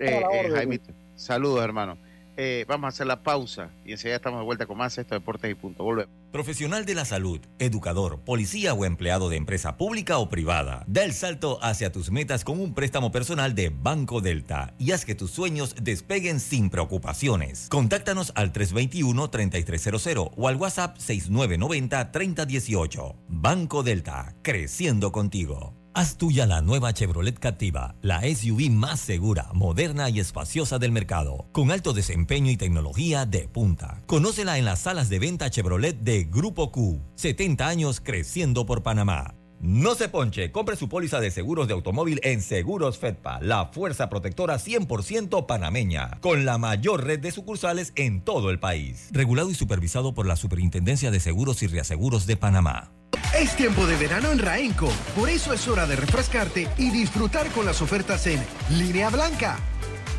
[0.00, 0.92] eh, Jaimito.
[1.14, 1.96] Saludos, hermano.
[2.42, 5.50] Eh, vamos a hacer la pausa y enseguida estamos de vuelta con más esto Deportes
[5.50, 5.84] y Punto.
[5.84, 6.10] Volvemos.
[6.32, 10.82] Profesional de la salud, educador, policía o empleado de empresa pública o privada.
[10.86, 15.04] Da el salto hacia tus metas con un préstamo personal de Banco Delta y haz
[15.04, 17.68] que tus sueños despeguen sin preocupaciones.
[17.68, 23.16] Contáctanos al 321-3300 o al WhatsApp 6990-3018.
[23.28, 25.74] Banco Delta, creciendo contigo.
[25.92, 31.48] Haz tuya la nueva Chevrolet Captiva, la SUV más segura, moderna y espaciosa del mercado,
[31.50, 34.00] con alto desempeño y tecnología de punta.
[34.06, 37.02] Conócela en las salas de venta Chevrolet de Grupo Q.
[37.16, 39.34] 70 años creciendo por Panamá.
[39.58, 44.08] No se ponche, compre su póliza de seguros de automóvil en Seguros Fedpa, la fuerza
[44.08, 49.08] protectora 100% panameña, con la mayor red de sucursales en todo el país.
[49.10, 52.92] Regulado y supervisado por la Superintendencia de Seguros y Reaseguros de Panamá.
[53.38, 57.64] Es tiempo de verano en Raenco, por eso es hora de refrescarte y disfrutar con
[57.64, 59.56] las ofertas en línea blanca,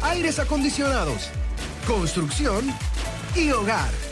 [0.02, 1.30] aires acondicionados,
[1.86, 2.74] construcción
[3.36, 4.11] y hogar.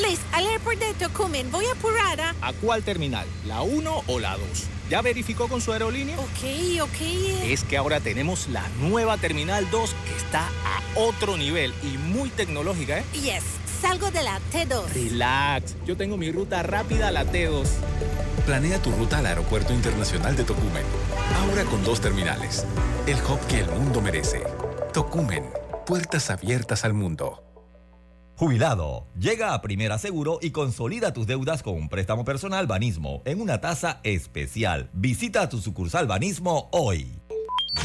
[0.00, 2.34] Please, al airport de Tocumen, voy apurada.
[2.40, 3.26] ¿A cuál terminal?
[3.46, 4.40] ¿La 1 o la 2?
[4.88, 6.18] ¿Ya verificó con su aerolínea?
[6.18, 7.00] Ok, ok.
[7.44, 12.30] Es que ahora tenemos la nueva Terminal 2 que está a otro nivel y muy
[12.30, 13.04] tecnológica, ¿eh?
[13.12, 13.44] Yes,
[13.82, 14.86] salgo de la T2.
[14.94, 17.66] Relax, yo tengo mi ruta rápida a la T2.
[18.46, 20.84] Planea tu ruta al Aeropuerto Internacional de Tocumen.
[21.42, 22.64] Ahora con dos terminales.
[23.06, 24.42] El hub que el mundo merece.
[24.94, 25.44] Tocumen.
[25.84, 27.49] Puertas abiertas al mundo.
[28.40, 29.06] Jubilado.
[29.18, 33.60] Llega a Primera Seguro y consolida tus deudas con un préstamo personal Banismo en una
[33.60, 34.88] tasa especial.
[34.94, 37.20] Visita tu sucursal Banismo hoy.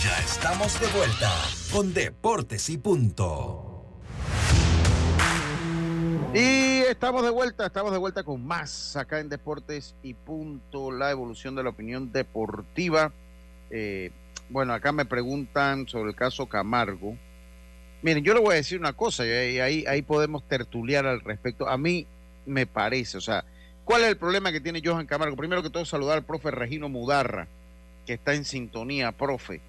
[0.02, 1.30] Ya estamos de vuelta
[1.74, 4.00] con Deportes y Punto.
[6.34, 11.12] Y estamos de vuelta, estamos de vuelta con más acá en Deportes y Punto, la
[11.12, 13.12] evolución de la opinión deportiva.
[13.72, 14.14] Eh,
[14.48, 17.18] bueno, acá me preguntan sobre el caso Camargo.
[18.06, 21.68] Miren, yo le voy a decir una cosa y ahí, podemos tertuliar al respecto.
[21.68, 22.06] A mí
[22.46, 23.44] me parece, o sea,
[23.84, 25.36] ¿cuál es el problema que tiene Johan Camargo?
[25.36, 27.48] Primero que todo, saludar al profe Regino Mudarra,
[28.06, 29.60] que está en sintonía, profe.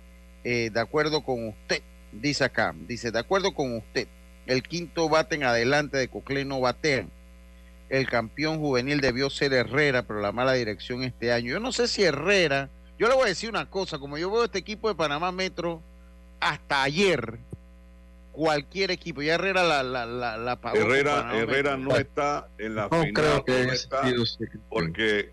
[0.45, 1.80] Eh, de acuerdo con usted,
[2.12, 4.07] dice acá, dice, de acuerdo con usted,
[4.45, 7.11] el quinto bate en adelante de Coclé no batean.
[7.89, 11.53] El campeón juvenil debió ser Herrera, pero la mala dirección este año.
[11.53, 12.68] Yo no sé si Herrera,
[12.99, 15.80] yo le voy a decir una cosa, como yo veo este equipo de Panamá Metro
[16.39, 17.39] hasta ayer,
[18.37, 19.22] cualquier equipo.
[19.22, 20.76] Ya Herrera la, la, la, la pagó.
[20.76, 23.12] Herrera, Herrera no está en la No final.
[23.14, 24.45] creo que no está sido, sí.
[24.68, 25.30] porque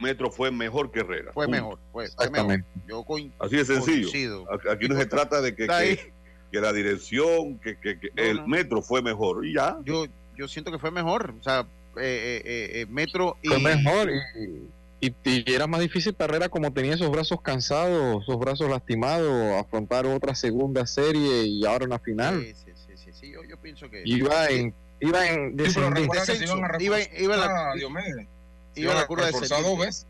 [0.00, 1.32] Metro fue mejor que Herrera.
[1.32, 1.60] Fue Punto.
[1.62, 2.52] mejor, fue, fue mejor.
[2.54, 2.68] Exactamente.
[2.88, 3.04] Yo
[3.38, 4.08] Así de sencillo.
[4.08, 4.46] coincido.
[4.70, 6.12] Aquí- no se trata de que, que,
[6.50, 8.48] que la dirección, que, que- que el no.
[8.48, 9.44] Metro fue mejor.
[9.46, 9.76] Y ya.
[9.84, 11.34] Yo, yo siento que fue mejor.
[11.38, 11.60] O sea,
[11.98, 13.48] eh, eh, eh, Metro y.
[13.48, 14.62] Fue mejor y,
[15.00, 19.54] y- y era más difícil para Herrera como tenía esos brazos cansados, esos brazos lastimados,
[19.62, 22.40] afrontar otra segunda serie y ahora una final.
[22.42, 24.02] Sí, sí, sí, sí, sí, Yo, yo pienso que.
[24.04, 29.26] Iba en iba en Sí, a Iba- iba en la- iba en la a curva
[29.26, 30.06] descendente.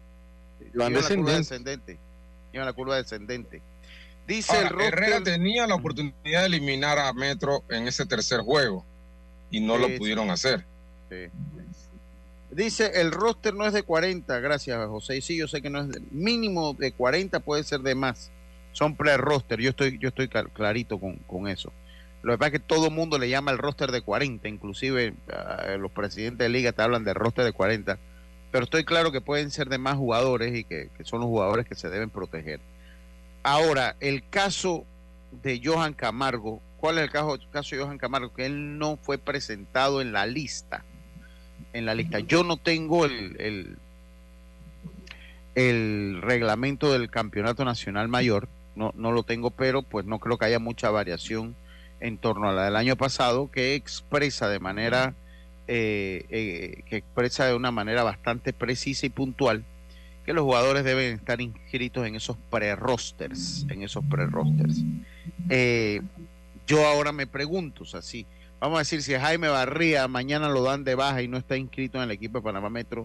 [0.73, 1.99] Iban Iba en la curva descendente.
[2.53, 3.63] Iba en la curva descendente.
[4.29, 4.93] Dice Ahora, el roster.
[4.95, 8.85] Herrera tenía la oportunidad de eliminar a Metro en ese tercer juego
[9.51, 9.99] y no Sí, lo sí.
[9.99, 10.65] pudieron hacer.
[11.11, 11.27] Sí.
[12.57, 15.21] Dice, el roster no es de 40, gracias José.
[15.21, 18.31] Sí, yo sé que no es de, mínimo de 40, puede ser de más.
[18.73, 21.71] Son pre-roster, yo estoy, yo estoy clar- clarito con, con eso.
[22.23, 25.13] Lo que pasa es que todo el mundo le llama el roster de 40, inclusive
[25.31, 27.99] ah, los presidentes de liga te hablan de roster de 40,
[28.51, 31.67] pero estoy claro que pueden ser de más jugadores y que, que son los jugadores
[31.67, 32.61] que se deben proteger.
[33.43, 34.87] Ahora, el caso
[35.43, 38.33] de Johan Camargo, ¿cuál es el caso, caso de Johan Camargo?
[38.33, 40.87] Que él no fue presentado en la lista
[41.77, 42.21] en la lista.
[42.21, 43.77] Yo no tengo el,
[45.55, 50.47] el, reglamento del campeonato nacional mayor, no, no lo tengo, pero pues no creo que
[50.47, 51.55] haya mucha variación
[52.01, 55.15] en torno a la del año pasado, que expresa de manera,
[55.67, 59.65] eh, eh, que expresa de una manera bastante precisa y puntual
[60.27, 64.83] que los jugadores deben estar inscritos en esos pre-rosters, en esos pre-rosters.
[65.49, 66.03] Eh,
[66.67, 68.27] yo ahora me pregunto, o sea, si,
[68.67, 71.99] vamos a decir, si Jaime Barría mañana lo dan de baja y no está inscrito
[71.99, 73.03] en el equipo de Panamá Metro,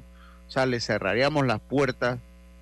[0.47, 2.20] o sea, le cerraríamos las puertas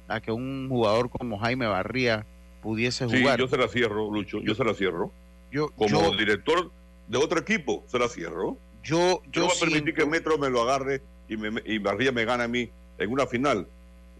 [0.07, 2.25] a que un jugador como Jaime Barría
[2.61, 3.39] pudiese Sí, jugar.
[3.39, 4.39] yo se la cierro, Lucho.
[4.41, 5.11] Yo se la cierro.
[5.51, 6.71] Yo, Como yo- director
[7.07, 8.57] de otro equipo, se la cierro.
[8.83, 11.77] yo, Yo no voy a permitir siento- que Metro me lo agarre y, me, y
[11.79, 13.67] Barría me gane a mí en una final.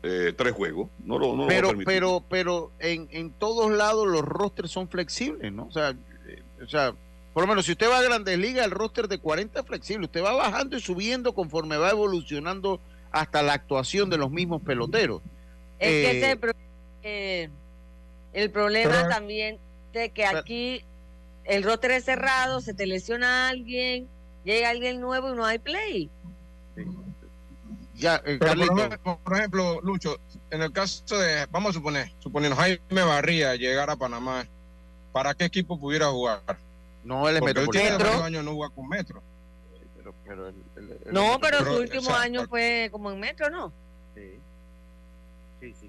[0.01, 0.89] eh, tres juegos.
[1.03, 1.85] No lo, no lo pero, permitir.
[1.93, 5.65] pero, pero en, en todos lados los rosters son flexibles, ¿no?
[5.65, 5.89] O sea,
[6.25, 6.93] eh, o sea,
[7.39, 10.07] por lo menos si usted va a Grandes Ligas, el roster de 40 es flexible.
[10.07, 12.81] Usted va bajando y subiendo conforme va evolucionando
[13.11, 15.21] hasta la actuación de los mismos peloteros.
[15.79, 16.51] Es que Eh, ese es el, pro-
[17.01, 17.49] eh,
[18.33, 19.57] el problema pero- también
[19.93, 20.83] de que aquí
[21.45, 24.09] el roster es cerrado, se te lesiona alguien,
[24.43, 26.09] llega alguien nuevo y no hay play.
[27.95, 30.19] Ya, eh, Pero por ejemplo, Lucho,
[30.51, 34.45] en el caso de, vamos a suponer, suponiendo Jaime Barría llegara a Panamá,
[35.13, 36.41] ¿para qué equipo pudiera jugar?
[37.03, 37.97] No, él es metropolitano.
[37.97, 39.21] varios años no juega con Metro.
[39.97, 43.11] Pero, pero el- el- el- No, pero Pero, su último o sea, año fue como
[43.11, 43.71] en metro, ¿no?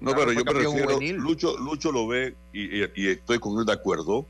[0.01, 3.71] No, pero yo prefiero, Lucho, Lucho lo ve y, y- y estoy con él de
[3.71, 4.25] acuerdo,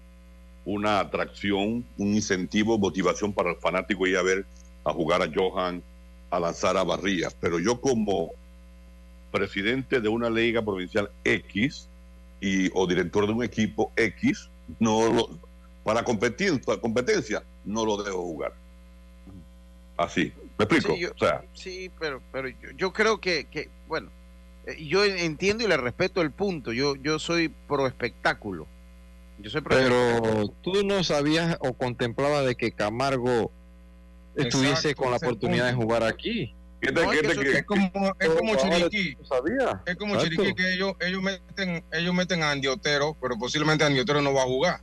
[0.65, 4.45] una atracción, un incentivo, motivación para el fanático ir a ver
[4.84, 5.82] a jugar a Johan,
[6.29, 7.29] a lanzar a Barría.
[7.39, 8.29] Pero yo como
[9.32, 11.88] presidente de una liga provincial X
[12.39, 14.47] y, o director de un equipo X,
[14.79, 15.29] no lo-
[15.84, 18.53] para competir, para competencia, no lo dejo jugar.
[19.97, 20.93] Así, ¿me explico?
[20.93, 24.09] Sí, yo- o sea, Sí, pero, pero yo, yo creo que, que, bueno,
[24.65, 26.71] eh, yo entiendo y le respeto el punto.
[26.73, 28.67] Yo, yo soy pro espectáculo.
[29.39, 33.51] Yo soy pro Pero tú no sabías o contemplabas de que Camargo
[34.36, 36.53] estuviese Exacto, con la oportunidad de jugar aquí.
[36.79, 39.17] ¿Qué No, es, que eso- es como, es como Chiriquí.
[39.86, 40.36] Es como Exacto.
[40.43, 44.34] Chiriquí que ellos, ellos meten, ellos meten a Andy Otero, pero posiblemente Andy Otero no
[44.34, 44.82] va a jugar.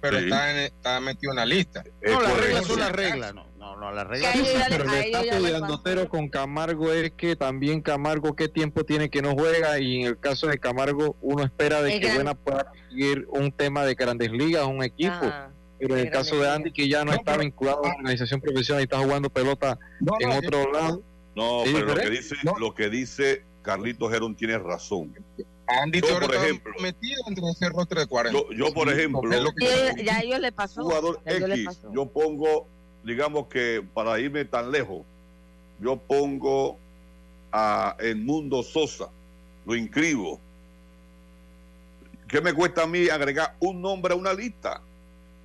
[0.00, 0.24] Pero Sí.
[0.24, 1.84] está, en- está metido en la lista.
[2.02, 2.40] No, las correcto.
[2.42, 3.34] reglas son las reglas.
[3.34, 4.34] No, no, no las reglas.
[4.36, 5.56] Le- Pero le de pasó.
[5.64, 10.06] Andotero con Camargo es que también Camargo qué tiempo tiene que no juega y en
[10.06, 13.84] el caso de Camargo uno espera de El que gran- Buena pueda conseguir un tema
[13.84, 15.12] de grandes ligas, un equipo.
[15.12, 15.50] Ajá.
[15.78, 17.94] Pero en el caso de Andy que ya no, No, está pero- vinculado a la
[17.96, 21.02] organización profesional y está jugando pelota No, en no, otro lado.
[21.34, 22.54] no, ¿Sí, pero lo que dice, No.
[22.58, 25.14] lo que dice Carlitos Gerón tiene razón.
[25.82, 28.38] Andy Yo, por ejemplo, metido entre ese roster de 40.
[28.38, 30.82] Yo, yo por ejemplo, Es lo que- Y ellos- ya a ellos le pasó.
[30.82, 31.92] jugador X, pasó.
[31.92, 32.66] yo pongo,
[33.04, 35.02] digamos que para irme tan lejos,
[35.80, 36.78] yo pongo
[37.52, 39.08] a Edmundo Sosa,
[39.66, 40.40] lo inscribo.
[42.28, 44.80] ¿Qué me cuesta a mí agregar un nombre a una lista?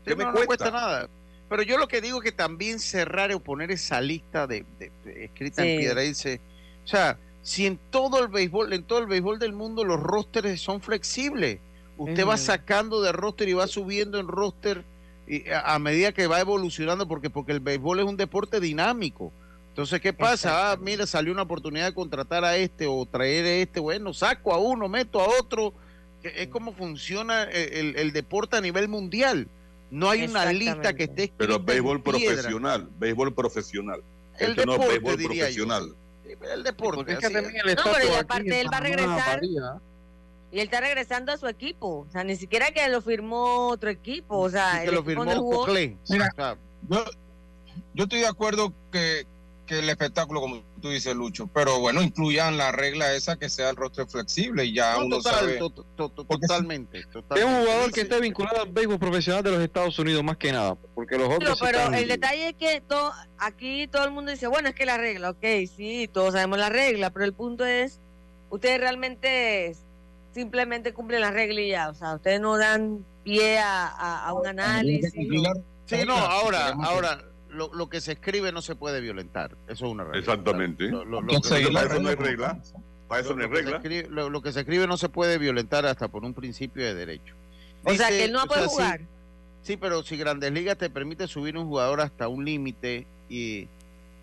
[0.04, 0.48] ¿Qué Sí, me no, no cuesta?
[0.48, 1.10] cuesta nada.
[1.50, 4.92] Pero yo lo que digo es que también cerrar o poner esa lista de, de-
[5.04, 6.40] de- escrita en piedra dice,
[6.84, 10.60] o sea, si en todo el béisbol, en todo el béisbol del mundo los rosters
[10.60, 11.60] son flexibles,
[11.96, 14.84] usted va sacando de roster y va subiendo en roster
[15.28, 19.32] y a, a medida que va evolucionando, porque porque el béisbol es un deporte dinámico.
[19.70, 20.72] Entonces, ¿qué pasa?
[20.72, 24.52] Ah, mira, salió una oportunidad de contratar a este o traer a este, bueno, saco
[24.52, 25.72] a uno, meto a otro.
[26.24, 29.48] que Es como funciona el, el- deporte a nivel mundial.
[29.92, 34.02] No hay una lista que esté escrita Pero béisbol profesional, béisbol profesional.
[34.40, 35.68] El Este no es béisbol diría yo.
[36.42, 36.98] El deporte.
[36.98, 37.66] Porque es que así es.
[37.66, 39.42] el No, pero y aparte él va a regresar.
[39.44, 42.06] Y él está regresando a su equipo.
[42.08, 44.38] O sea, ni siquiera que lo firmó otro equipo.
[44.38, 45.26] O sea, que el lo firmó.
[45.26, 46.58] Mira, O sea,
[46.88, 47.06] Yo,
[47.94, 49.26] yo estoy de acuerdo que,
[49.66, 53.70] que el espectáculo, como tú dices, Lucho, pero bueno, incluyan la regla esa que sea
[53.72, 55.58] el roster flexible y ya no, uno total, sabe.
[55.58, 57.54] to- to- to- Porque si- totalmente, Es totalmente.
[57.54, 60.76] un jugador que esté vinculado al béisbol profesional de los Estados Unidos más que nada,
[60.94, 64.12] porque los Pero, otros sí pero están- el detalle es que todo, aquí todo el
[64.12, 65.44] mundo dice, bueno, es que la regla, ok,
[65.76, 68.00] sí, todos sabemos la regla, pero el punto es,
[68.50, 69.76] ustedes realmente
[70.34, 74.34] simplemente cumplen la regla y ya, o sea, ustedes no dan pie a, a- a
[74.34, 75.12] un análisis.
[75.16, 75.54] o-
[75.88, 77.24] Sí, no, ahora, ahora
[77.56, 79.52] lo, lo que se escribe no se puede violentar.
[79.68, 80.20] Eso es una regla.
[80.20, 80.90] Exactamente.
[80.90, 82.62] Lo, lo- lo Entonces, que- para eso no hay regla.
[83.08, 83.78] Para eso lo- no hay lo que se regla.
[83.78, 86.94] escribe- lo- lo que se escribe no se puede violentar hasta por un principio de
[86.94, 87.34] derecho.
[87.84, 89.02] O sea, que él no o sí, jugar.
[89.62, 93.68] Sí, pero si Grandes Ligas te permite subir un jugador hasta un límite y,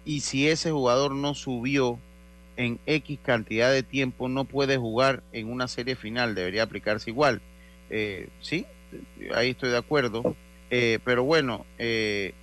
[0.05, 1.99] y si ese jugador no subió
[2.57, 7.41] en X cantidad de tiempo, no puede jugar en una serie final, debería aplicarse igual.
[7.91, 8.67] Eh, sí,
[9.35, 10.37] ahí estoy de acuerdo.
[10.71, 12.35] Eh, pero bueno, eh,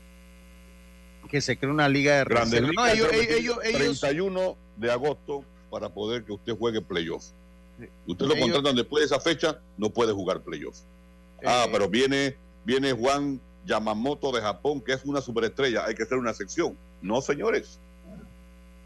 [1.30, 2.62] que se cree una liga de Grandes.
[2.62, 7.26] No, ellos, ellos, ellos, 31 de agosto para poder que usted juegue playoff.
[8.08, 10.78] Usted lo contratan después de esa fecha, no puede jugar playoff.
[11.46, 16.04] Ah, Eh, pero viene, viene Juan Yamamoto de Japón, que es una superestrella, hay que
[16.04, 16.76] hacer una sección.
[17.02, 17.80] No, señores.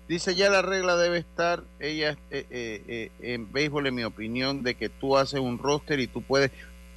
[0.08, 4.62] Dice ya la regla debe estar, ella eh, eh, eh, en béisbol, en mi opinión,
[4.62, 6.52] de que tú haces un roster y tú puedes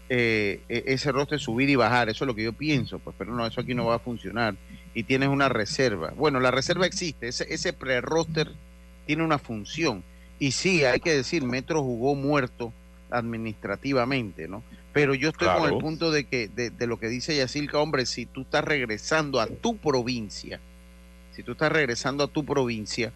[0.09, 2.09] eh, ese roster subir y bajar.
[2.09, 4.57] Eso es lo que yo pienso, pues, pero no, eso aquí no va a funcionar.
[4.97, 6.14] Y tienes una reserva.
[6.16, 8.51] Bueno, la reserva existe, ese, ese pre-roster
[9.07, 10.03] tiene una función.
[10.38, 12.72] Y sí, hay que decir, Metro jugó muerto
[13.11, 14.62] administrativamente, ¿no?
[14.94, 18.07] Pero yo estoy con el punto de que, de, de lo que dice Yacilca, hombre,
[18.07, 20.59] si tú estás regresando a tu provincia,
[21.34, 23.12] si tú estás regresando a tu provincia,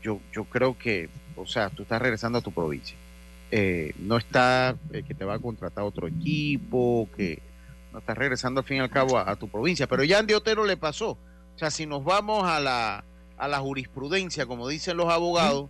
[0.00, 2.96] yo, yo creo que o sea, tú estás regresando a tu provincia.
[3.50, 7.40] Eh, no está eh, que te va a contratar otro equipo, que
[7.98, 9.86] estás regresando al fin y al cabo a, a tu provincia.
[9.86, 11.10] Pero ya Andy Otero le pasó.
[11.10, 13.04] O sea, si nos vamos a la,
[13.38, 15.68] a la jurisprudencia, como dicen los abogados,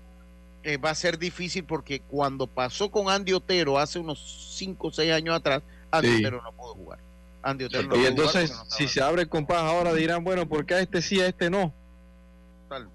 [0.62, 4.92] eh, va a ser difícil porque cuando pasó con Andy Otero hace unos 5 o
[4.92, 6.16] 6 años atrás, Andy Sí.
[6.24, 6.98] Otero no pudo jugar.
[7.42, 10.48] Andy Otero no Y pudo entonces, jugar si se abre el compás ahora dirán, bueno,
[10.48, 11.72] ¿por qué a este sí, a este no?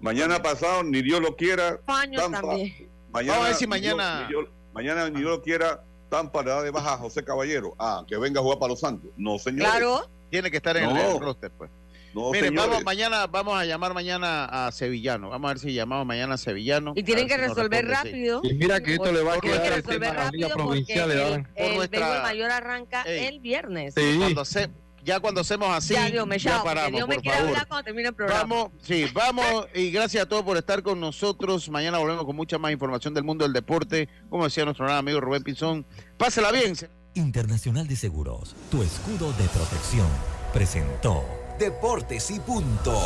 [0.00, 1.78] Mañana pasado, ni Dios lo quiera.
[1.86, 2.88] Paños Tampa- también.
[3.12, 5.84] Mañana, Vamos a ver si ni mañana- Dios- ni Dios- mañana ni Dios lo quiera,
[6.10, 7.74] Tampa le da de baja a José Caballero.
[7.78, 9.10] Ah, que venga a jugar para los Santos.
[9.16, 9.60] No, señor.
[9.60, 10.10] Claro.
[10.28, 11.00] Tiene que estar en No.
[11.16, 11.70] el roster, pues.
[12.12, 15.28] No, vamos mañana, vamos a llamar mañana a Sevillano.
[15.30, 16.92] Vamos a ver si llamamos mañana a Sevillano.
[16.96, 18.26] Y tienen A que si resolver responde, sí.
[18.26, 18.40] rápido.
[18.42, 20.94] Y mira que esto le va a quedar el tema a las ligas rápido porque
[20.94, 21.46] provinciales.
[21.54, 23.26] el, el mayor arranca Ey.
[23.26, 23.94] el viernes.
[23.94, 24.70] Cuando se-
[25.04, 27.48] ya cuando hacemos así, ya, Dios me ya chao, porque paramos, Dios me por favor.
[27.48, 28.40] hablar cuando termine el programa.
[28.40, 31.68] Vamos, sí, vamos y gracias a todos por estar con nosotros.
[31.70, 34.08] Mañana volvemos con mucha más información del mundo del deporte.
[34.28, 35.86] Como decía nuestro gran amigo Rubén Pinzón,
[36.16, 36.74] pásela bien.
[37.14, 40.06] Internacional de Seguros, tu escudo de protección,
[40.52, 41.24] presentó
[41.60, 43.00] Deportes y punto.